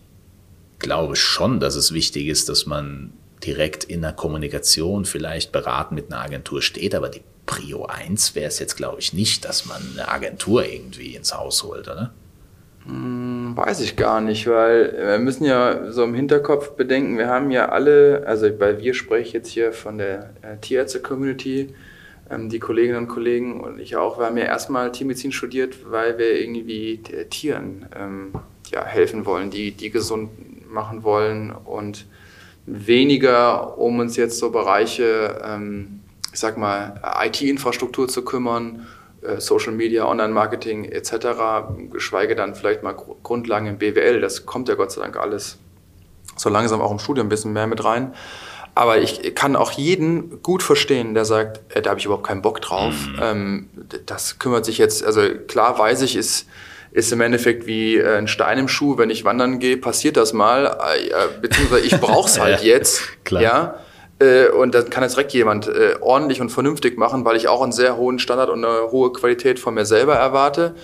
[0.79, 3.13] glaube schon, dass es wichtig ist, dass man
[3.47, 8.47] direkt in der Kommunikation vielleicht beraten mit einer Agentur steht, aber die Prio 1 wäre
[8.47, 12.13] es jetzt, glaube ich, nicht, dass man eine Agentur irgendwie ins Haus holt, oder?
[12.85, 17.49] Hm, weiß ich gar nicht, weil wir müssen ja so im Hinterkopf bedenken, wir haben
[17.49, 21.73] ja alle, also bei wir spreche ich jetzt hier von der äh, Tierärzte-Community,
[22.29, 26.17] ähm, die Kolleginnen und Kollegen und ich auch, wir haben ja erstmal Tiermedizin studiert, weil
[26.17, 26.97] wir irgendwie
[27.29, 28.33] Tieren ähm,
[28.71, 30.29] ja, helfen wollen, die, die gesund
[30.69, 32.05] machen wollen und
[32.67, 36.01] weniger, um uns jetzt so Bereiche, ähm,
[36.31, 38.85] ich sag mal, IT-Infrastruktur zu kümmern,
[39.21, 42.93] äh, Social Media, Online-Marketing etc., geschweige dann vielleicht mal
[43.23, 44.21] Grundlagen im BWL.
[44.21, 45.57] Das kommt ja Gott sei Dank alles
[46.37, 48.13] so langsam auch im Studium ein bisschen mehr mit rein.
[48.75, 52.43] Aber ich kann auch jeden gut verstehen, der sagt, äh, da habe ich überhaupt keinen
[52.43, 52.93] Bock drauf.
[53.07, 53.19] Mhm.
[53.21, 53.69] Ähm,
[54.05, 56.47] das kümmert sich jetzt, also klar weiß ich, ist
[56.91, 58.97] ist im Endeffekt wie äh, ein Stein im Schuh.
[58.97, 63.23] Wenn ich wandern gehe, passiert das mal, äh, beziehungsweise ich brauche es halt ja, jetzt.
[63.23, 63.41] Klar.
[63.41, 63.75] Ja.
[64.19, 65.69] Äh, und dann kann es direkt jemand
[66.01, 69.59] ordentlich und vernünftig machen, weil ich auch einen sehr hohen Standard und eine hohe Qualität
[69.59, 70.75] von mir selber erwarte.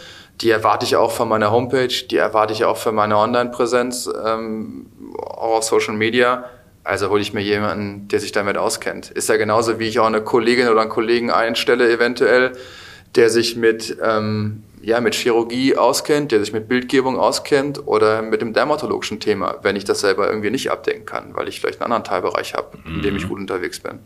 [0.41, 4.88] Die erwarte ich auch von meiner Homepage, die erwarte ich auch für meine Online-Präsenz, ähm,
[5.18, 6.45] auch auf Social Media.
[6.84, 9.10] Also hole ich mir jemanden, der sich damit auskennt.
[9.10, 12.54] Ist ja genauso, wie ich auch eine Kollegin oder einen Kollegen einstelle, eventuell,
[13.16, 18.41] der sich mit ähm, ja, mit Chirurgie auskennt, der sich mit Bildgebung auskennt oder mit
[18.41, 21.93] dem dermatologischen Thema, wenn ich das selber irgendwie nicht abdenken kann, weil ich vielleicht einen
[21.93, 23.29] anderen Teilbereich habe, in dem ich mhm.
[23.29, 23.99] gut unterwegs bin.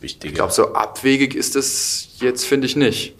[0.00, 0.30] Wichtig.
[0.30, 3.14] Ich glaube, so abwegig ist es jetzt, finde ich nicht.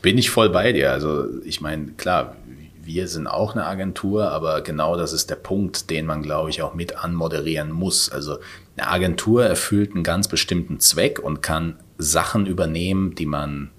[0.00, 0.90] Bin ich voll bei dir.
[0.90, 2.34] Also ich meine, klar,
[2.82, 6.62] wir sind auch eine Agentur, aber genau das ist der Punkt, den man, glaube ich,
[6.62, 8.10] auch mit anmoderieren muss.
[8.10, 8.38] Also
[8.76, 13.70] eine Agentur erfüllt einen ganz bestimmten Zweck und kann Sachen übernehmen, die man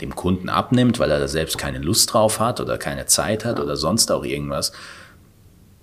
[0.00, 3.60] dem Kunden abnimmt, weil er da selbst keine Lust drauf hat oder keine Zeit hat
[3.60, 4.72] oder sonst auch irgendwas.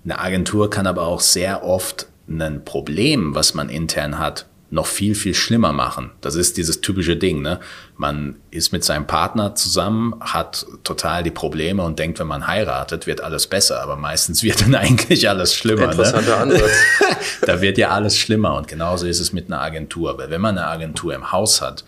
[0.04, 5.14] Eine Agentur kann aber auch sehr oft ein Problem, was man intern hat, noch viel,
[5.14, 6.10] viel schlimmer machen.
[6.20, 7.40] Das ist dieses typische Ding.
[7.40, 7.58] Ne?
[7.96, 13.06] Man ist mit seinem Partner zusammen, hat total die Probleme und denkt, wenn man heiratet,
[13.06, 13.80] wird alles besser.
[13.80, 15.86] Aber meistens wird dann eigentlich alles schlimmer.
[15.86, 15.92] Ne?
[15.92, 16.54] Interessanter ne?
[16.54, 16.70] Ansatz.
[17.46, 18.56] da wird ja alles schlimmer.
[18.56, 20.18] Und genauso ist es mit einer Agentur.
[20.18, 21.84] Weil wenn man eine Agentur im Haus hat,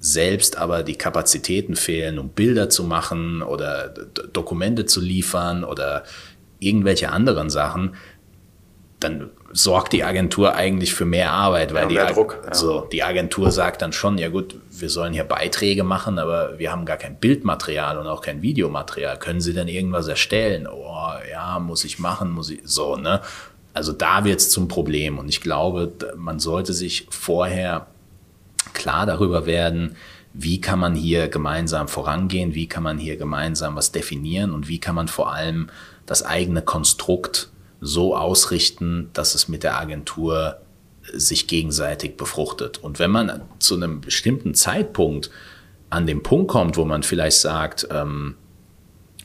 [0.00, 3.94] selbst aber die Kapazitäten fehlen, um Bilder zu machen oder
[4.32, 6.04] Dokumente zu liefern oder
[6.58, 7.94] irgendwelche anderen Sachen,
[8.98, 12.54] dann sorgt die Agentur eigentlich für mehr Arbeit, weil ja, die, Druck, ja.
[12.54, 16.70] so, die Agentur sagt dann schon, ja gut, wir sollen hier Beiträge machen, aber wir
[16.70, 19.18] haben gar kein Bildmaterial und auch kein Videomaterial.
[19.18, 20.66] Können Sie denn irgendwas erstellen?
[20.66, 23.20] Oh, ja, muss ich machen, muss ich, so, ne?
[23.72, 27.86] Also da wird es zum Problem und ich glaube, man sollte sich vorher
[28.72, 29.96] klar darüber werden,
[30.32, 34.78] wie kann man hier gemeinsam vorangehen, wie kann man hier gemeinsam was definieren und wie
[34.78, 35.70] kann man vor allem
[36.06, 37.50] das eigene Konstrukt
[37.80, 40.60] so ausrichten, dass es mit der Agentur
[41.12, 42.78] sich gegenseitig befruchtet.
[42.78, 45.30] Und wenn man zu einem bestimmten Zeitpunkt
[45.88, 48.36] an den Punkt kommt, wo man vielleicht sagt, ähm,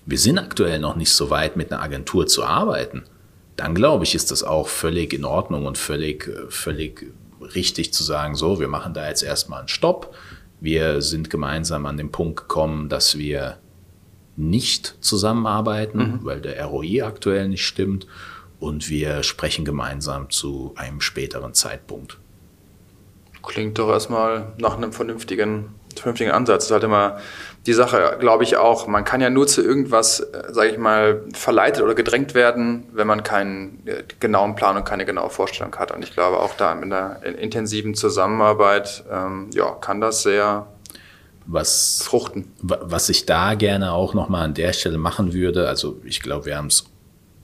[0.06, 3.04] wir sind aktuell noch nicht so weit, mit einer Agentur zu arbeiten,
[3.58, 7.12] dann glaube ich, ist das auch völlig in Ordnung und völlig, völlig
[7.42, 10.16] richtig zu sagen, so, wir machen da jetzt erstmal einen Stopp.
[10.60, 13.58] Wir sind gemeinsam an den Punkt gekommen, dass wir
[14.38, 16.20] nicht zusammenarbeiten, mhm.
[16.24, 18.08] weil der ROI aktuell nicht stimmt
[18.60, 22.18] und wir sprechen gemeinsam zu einem späteren Zeitpunkt.
[23.44, 26.64] Klingt doch erstmal nach einem vernünftigen, vernünftigen Ansatz.
[26.64, 27.20] Das ist halt immer
[27.66, 28.88] die Sache, glaube ich auch.
[28.88, 33.08] Man kann ja nur zu irgendwas, äh, sage ich mal, verleitet oder gedrängt werden, wenn
[33.08, 35.92] man keinen äh, genauen Plan und keine genaue Vorstellung hat.
[35.92, 40.68] Und ich glaube auch da in der intensiven Zusammenarbeit, ähm, ja, kann das sehr
[41.48, 42.52] was, fruchten.
[42.62, 46.58] Was ich da gerne auch nochmal an der Stelle machen würde, also ich glaube, wir
[46.58, 46.86] haben es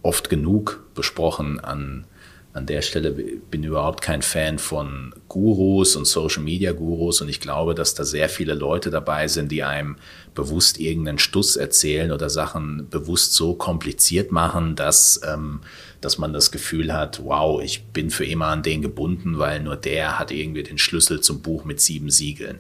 [0.03, 2.05] oft genug besprochen an,
[2.53, 3.11] an der Stelle.
[3.11, 8.03] Bin überhaupt kein Fan von Gurus und Social Media Gurus und ich glaube, dass da
[8.03, 9.97] sehr viele Leute dabei sind, die einem
[10.35, 15.61] bewusst irgendeinen Stuss erzählen oder Sachen bewusst so kompliziert machen, dass, ähm,
[16.01, 19.75] dass man das Gefühl hat, wow, ich bin für immer an den gebunden, weil nur
[19.75, 22.59] der hat irgendwie den Schlüssel zum Buch mit sieben Siegeln.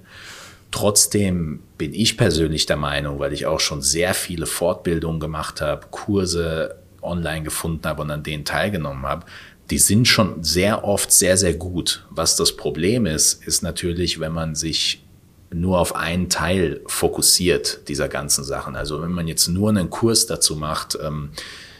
[0.71, 5.87] Trotzdem bin ich persönlich der Meinung, weil ich auch schon sehr viele Fortbildungen gemacht habe,
[5.91, 9.25] Kurse online gefunden habe und an denen teilgenommen habe,
[9.71, 12.05] die sind schon sehr oft sehr, sehr gut.
[12.09, 15.05] Was das Problem ist, ist natürlich, wenn man sich
[15.53, 18.75] nur auf einen Teil fokussiert dieser ganzen Sachen.
[18.75, 21.31] Also wenn man jetzt nur einen Kurs dazu macht, ähm,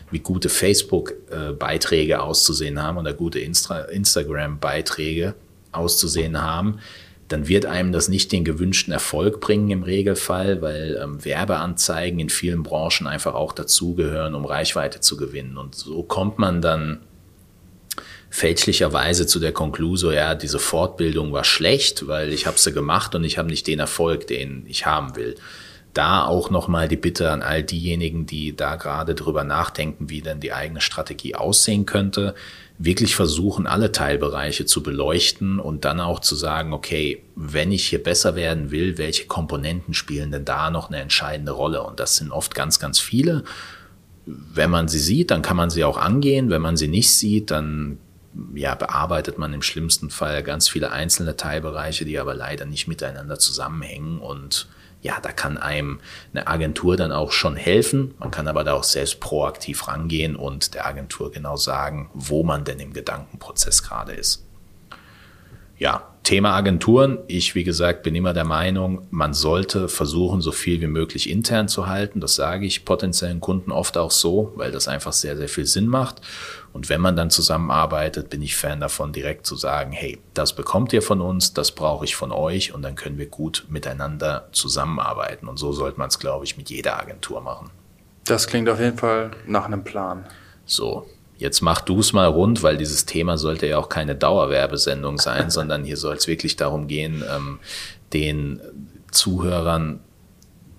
[0.09, 5.35] wie gute Facebook-Beiträge auszusehen haben oder gute Instagram-Beiträge
[5.71, 6.79] auszusehen haben,
[7.29, 12.29] dann wird einem das nicht den gewünschten Erfolg bringen im Regelfall, weil ähm, Werbeanzeigen in
[12.29, 15.57] vielen Branchen einfach auch dazugehören, um Reichweite zu gewinnen.
[15.57, 16.99] Und so kommt man dann
[18.31, 23.23] fälschlicherweise zu der Konklusion, ja, diese Fortbildung war schlecht, weil ich habe sie gemacht und
[23.23, 25.35] ich habe nicht den Erfolg, den ich haben will.
[25.93, 30.39] Da auch nochmal die Bitte an all diejenigen, die da gerade drüber nachdenken, wie denn
[30.39, 32.33] die eigene Strategie aussehen könnte
[32.83, 38.01] wirklich versuchen, alle Teilbereiche zu beleuchten und dann auch zu sagen, okay, wenn ich hier
[38.01, 41.83] besser werden will, welche Komponenten spielen denn da noch eine entscheidende Rolle?
[41.83, 43.43] Und das sind oft ganz, ganz viele.
[44.25, 46.49] Wenn man sie sieht, dann kann man sie auch angehen.
[46.49, 47.99] Wenn man sie nicht sieht, dann
[48.55, 53.39] ja, bearbeitet man im schlimmsten Fall ganz viele einzelne Teilbereiche, die aber leider nicht miteinander
[53.39, 54.67] zusammenhängen und
[55.01, 55.99] ja, da kann einem
[56.31, 58.13] eine Agentur dann auch schon helfen.
[58.19, 62.63] Man kann aber da auch selbst proaktiv rangehen und der Agentur genau sagen, wo man
[62.63, 64.45] denn im Gedankenprozess gerade ist.
[65.81, 67.17] Ja, Thema Agenturen.
[67.25, 71.67] Ich, wie gesagt, bin immer der Meinung, man sollte versuchen, so viel wie möglich intern
[71.67, 72.19] zu halten.
[72.19, 75.87] Das sage ich potenziellen Kunden oft auch so, weil das einfach sehr, sehr viel Sinn
[75.87, 76.21] macht.
[76.71, 80.93] Und wenn man dann zusammenarbeitet, bin ich Fan davon, direkt zu sagen, hey, das bekommt
[80.93, 85.47] ihr von uns, das brauche ich von euch und dann können wir gut miteinander zusammenarbeiten.
[85.47, 87.71] Und so sollte man es, glaube ich, mit jeder Agentur machen.
[88.25, 90.25] Das klingt auf jeden Fall nach einem Plan.
[90.63, 91.07] So,
[91.41, 95.49] jetzt mach du es mal rund, weil dieses Thema sollte ja auch keine Dauerwerbesendung sein,
[95.49, 97.59] sondern hier soll es wirklich darum gehen, ähm,
[98.13, 98.61] den
[99.11, 99.99] Zuhörern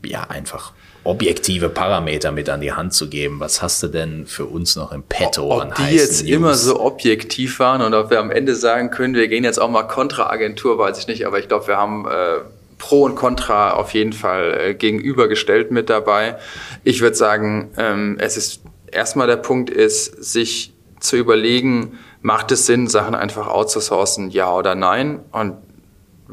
[0.04, 0.72] ja einfach
[1.04, 3.40] objektive Parameter mit an die Hand zu geben.
[3.40, 6.30] Was hast du denn für uns noch im Petto ob, ob die jetzt News?
[6.30, 9.68] immer so objektiv waren und ob wir am Ende sagen können, wir gehen jetzt auch
[9.68, 12.38] mal kontra Agentur, weiß ich nicht, aber ich glaube, wir haben äh,
[12.78, 16.36] Pro und Contra auf jeden Fall äh, gegenübergestellt mit dabei.
[16.84, 22.66] Ich würde sagen, ähm, es ist erstmal der Punkt ist, sich zu überlegen, macht es
[22.66, 25.20] Sinn, Sachen einfach outzusourcen, ja oder nein?
[25.32, 25.56] Und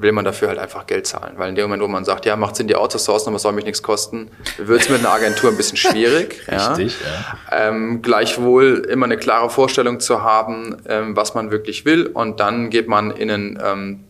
[0.01, 1.33] will man dafür halt einfach Geld zahlen.
[1.37, 3.53] Weil in dem Moment, wo man sagt, ja, macht Sinn, die outzusourcen, aber es soll
[3.53, 6.41] mich nichts kosten, wird es mit einer Agentur ein bisschen schwierig.
[6.47, 7.57] Richtig, ja.
[7.57, 7.67] ja.
[7.67, 12.05] Ähm, gleichwohl immer eine klare Vorstellung zu haben, ähm, was man wirklich will.
[12.05, 14.05] Und dann geht man in einen ähm,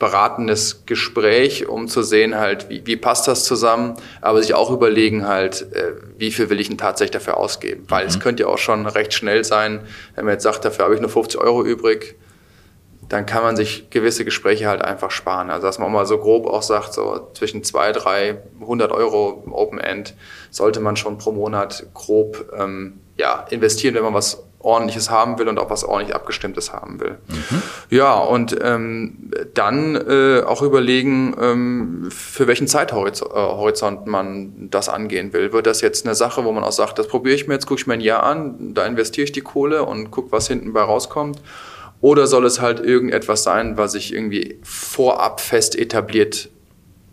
[0.00, 5.28] beratendes Gespräch, um zu sehen halt, wie, wie passt das zusammen, aber sich auch überlegen
[5.28, 7.84] halt, äh, wie viel will ich denn tatsächlich dafür ausgeben.
[7.88, 8.08] Weil mhm.
[8.08, 9.82] es könnte ja auch schon recht schnell sein,
[10.16, 12.16] wenn man jetzt sagt, dafür habe ich nur 50 Euro übrig,
[13.10, 15.50] dann kann man sich gewisse Gespräche halt einfach sparen.
[15.50, 19.78] Also dass man mal so grob auch sagt, so zwischen 2, 3, 100 Euro Open
[19.78, 20.14] End
[20.50, 25.48] sollte man schon pro Monat grob ähm, ja, investieren, wenn man was ordentliches haben will
[25.48, 27.18] und auch was ordentlich abgestimmtes haben will.
[27.28, 27.62] Mhm.
[27.88, 35.32] Ja, und ähm, dann äh, auch überlegen, ähm, für welchen Zeithorizont äh, man das angehen
[35.32, 35.52] will.
[35.52, 37.80] Wird das jetzt eine Sache, wo man auch sagt, das probiere ich mir jetzt, gucke
[37.80, 40.82] ich mir ein Jahr an, da investiere ich die Kohle und gucke, was hinten bei
[40.82, 41.40] rauskommt.
[42.02, 46.48] Oder soll es halt irgendetwas sein, was ich irgendwie vorab fest etabliert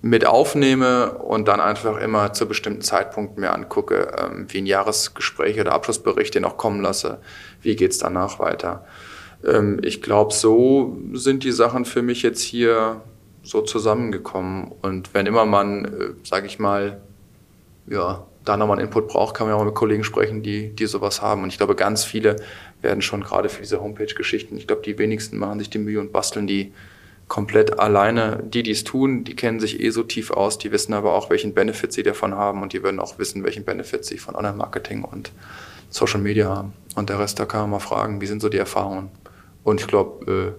[0.01, 5.59] mit aufnehme und dann einfach immer zu bestimmten Zeitpunkten mir angucke, ähm, wie ein Jahresgespräch
[5.59, 7.19] oder Abschlussbericht den auch kommen lasse.
[7.61, 8.85] Wie geht's danach weiter?
[9.45, 13.01] Ähm, ich glaube, so sind die Sachen für mich jetzt hier
[13.43, 14.71] so zusammengekommen.
[14.81, 15.89] Und wenn immer man, äh,
[16.23, 17.01] sage ich mal,
[17.87, 21.21] ja, da nochmal einen Input braucht, kann man auch mit Kollegen sprechen, die, die sowas
[21.21, 21.43] haben.
[21.43, 22.37] Und ich glaube, ganz viele
[22.81, 26.11] werden schon gerade für diese Homepage-Geschichten, ich glaube, die wenigsten machen sich die Mühe und
[26.11, 26.71] basteln die
[27.27, 28.41] komplett alleine.
[28.43, 31.29] Die, die es tun, die kennen sich eh so tief aus, die wissen aber auch,
[31.29, 35.03] welchen Benefit sie davon haben und die werden auch wissen, welchen Benefit sie von Online-Marketing
[35.03, 35.31] und
[35.89, 36.73] Social Media haben.
[36.95, 39.09] Und der Rest, da kann man mal fragen, wie sind so die Erfahrungen.
[39.63, 40.55] Und ich glaube,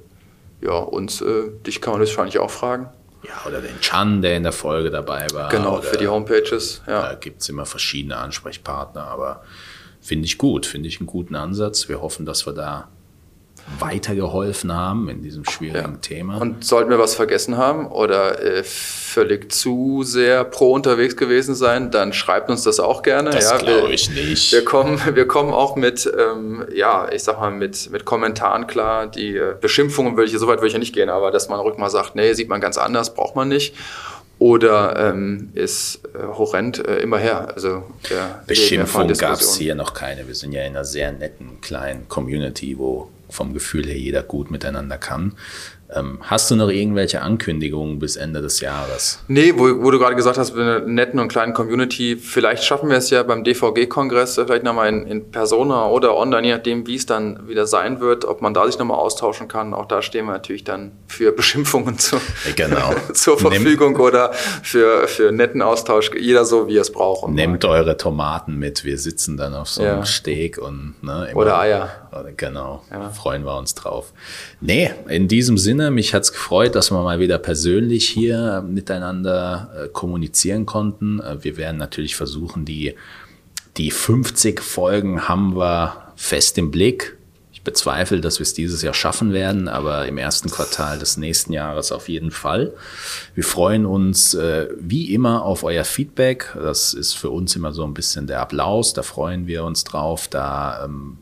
[0.63, 2.89] äh, ja, uns, äh, dich kann man wahrscheinlich auch fragen.
[3.23, 5.49] Ja, oder den Chan, der in der Folge dabei war.
[5.51, 6.83] Genau, für die Homepages.
[6.87, 7.03] Ja.
[7.03, 9.43] Da gibt es immer verschiedene Ansprechpartner, aber
[10.01, 11.89] finde ich gut, finde ich einen guten Ansatz.
[11.89, 12.89] Wir hoffen, dass wir da
[13.79, 15.99] weitergeholfen haben in diesem schwierigen ja.
[16.01, 16.39] Thema.
[16.39, 21.91] Und sollten wir was vergessen haben oder äh, völlig zu sehr pro unterwegs gewesen sein,
[21.91, 23.31] dann schreibt uns das auch gerne.
[23.31, 24.53] Das ja, glaube ich nicht.
[24.53, 29.07] Wir kommen, wir kommen auch mit, ähm, ja, ich sag mal, mit, mit Kommentaren klar.
[29.07, 31.61] Die äh, Beschimpfungen will ich, so weit will ich ja nicht gehen, aber dass man
[31.61, 33.75] ruhig mal sagt, nee, sieht man ganz anders, braucht man nicht
[34.39, 37.53] oder ähm, ist äh, horrend äh, immer her.
[37.55, 40.29] Also der Beschimpfung gab es hier noch keine.
[40.29, 44.51] Wir sind ja in einer sehr netten kleinen Community, wo vom Gefühl her jeder gut
[44.51, 45.35] miteinander kann.
[45.91, 49.21] Ähm, hast du noch irgendwelche Ankündigungen bis Ende des Jahres?
[49.27, 52.91] Nee, wo, wo du gerade gesagt hast, mit einer netten und kleinen Community, vielleicht schaffen
[52.91, 56.97] wir es ja beim DVG-Kongress, vielleicht nochmal in, in Persona oder online, je nachdem, wie
[56.97, 59.73] es dann wieder sein wird, ob man da sich nochmal austauschen kann.
[59.73, 62.21] Auch da stehen wir natürlich dann für Beschimpfungen zu,
[62.55, 62.93] genau.
[63.15, 67.31] zur Verfügung Nehmt, oder für, für netten Austausch, jeder so, wie er es braucht.
[67.31, 70.07] Nehmt eure Tomaten mit, wir sitzen dann auf so einem ja.
[70.07, 72.08] Steg und ne, oder Eier.
[72.37, 73.11] Genau, ja.
[73.11, 74.13] freuen wir uns drauf.
[74.61, 75.91] Nee, in diesem Sinne.
[75.91, 81.21] Mich hat es gefreut, dass wir mal wieder persönlich hier miteinander äh, kommunizieren konnten.
[81.21, 82.95] Äh, wir werden natürlich versuchen, die,
[83.77, 87.17] die 50 Folgen haben wir fest im Blick.
[87.59, 91.53] Ich bezweifle, dass wir es dieses Jahr schaffen werden, aber im ersten Quartal des nächsten
[91.53, 92.73] Jahres auf jeden Fall.
[93.35, 96.55] Wir freuen uns äh, wie immer auf euer Feedback.
[96.55, 98.93] Das ist für uns immer so ein bisschen der Applaus.
[98.93, 100.29] Da freuen wir uns drauf.
[100.29, 101.19] Da ähm,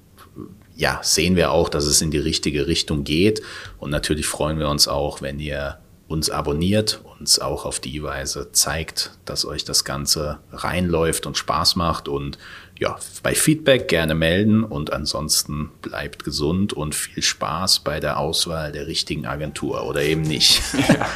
[0.76, 3.42] ja, sehen wir auch, dass es in die richtige Richtung geht.
[3.78, 8.52] Und natürlich freuen wir uns auch, wenn ihr uns abonniert, uns auch auf die Weise
[8.52, 12.08] zeigt, dass euch das Ganze reinläuft und Spaß macht.
[12.08, 12.38] Und
[12.78, 18.70] ja, bei Feedback gerne melden und ansonsten bleibt gesund und viel Spaß bei der Auswahl
[18.70, 20.62] der richtigen Agentur oder eben nicht.
[20.88, 21.08] Ja,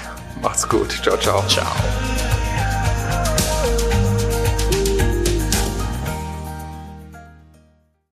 [0.42, 0.90] macht's gut.
[1.02, 1.46] Ciao, ciao.
[1.46, 1.70] Ciao.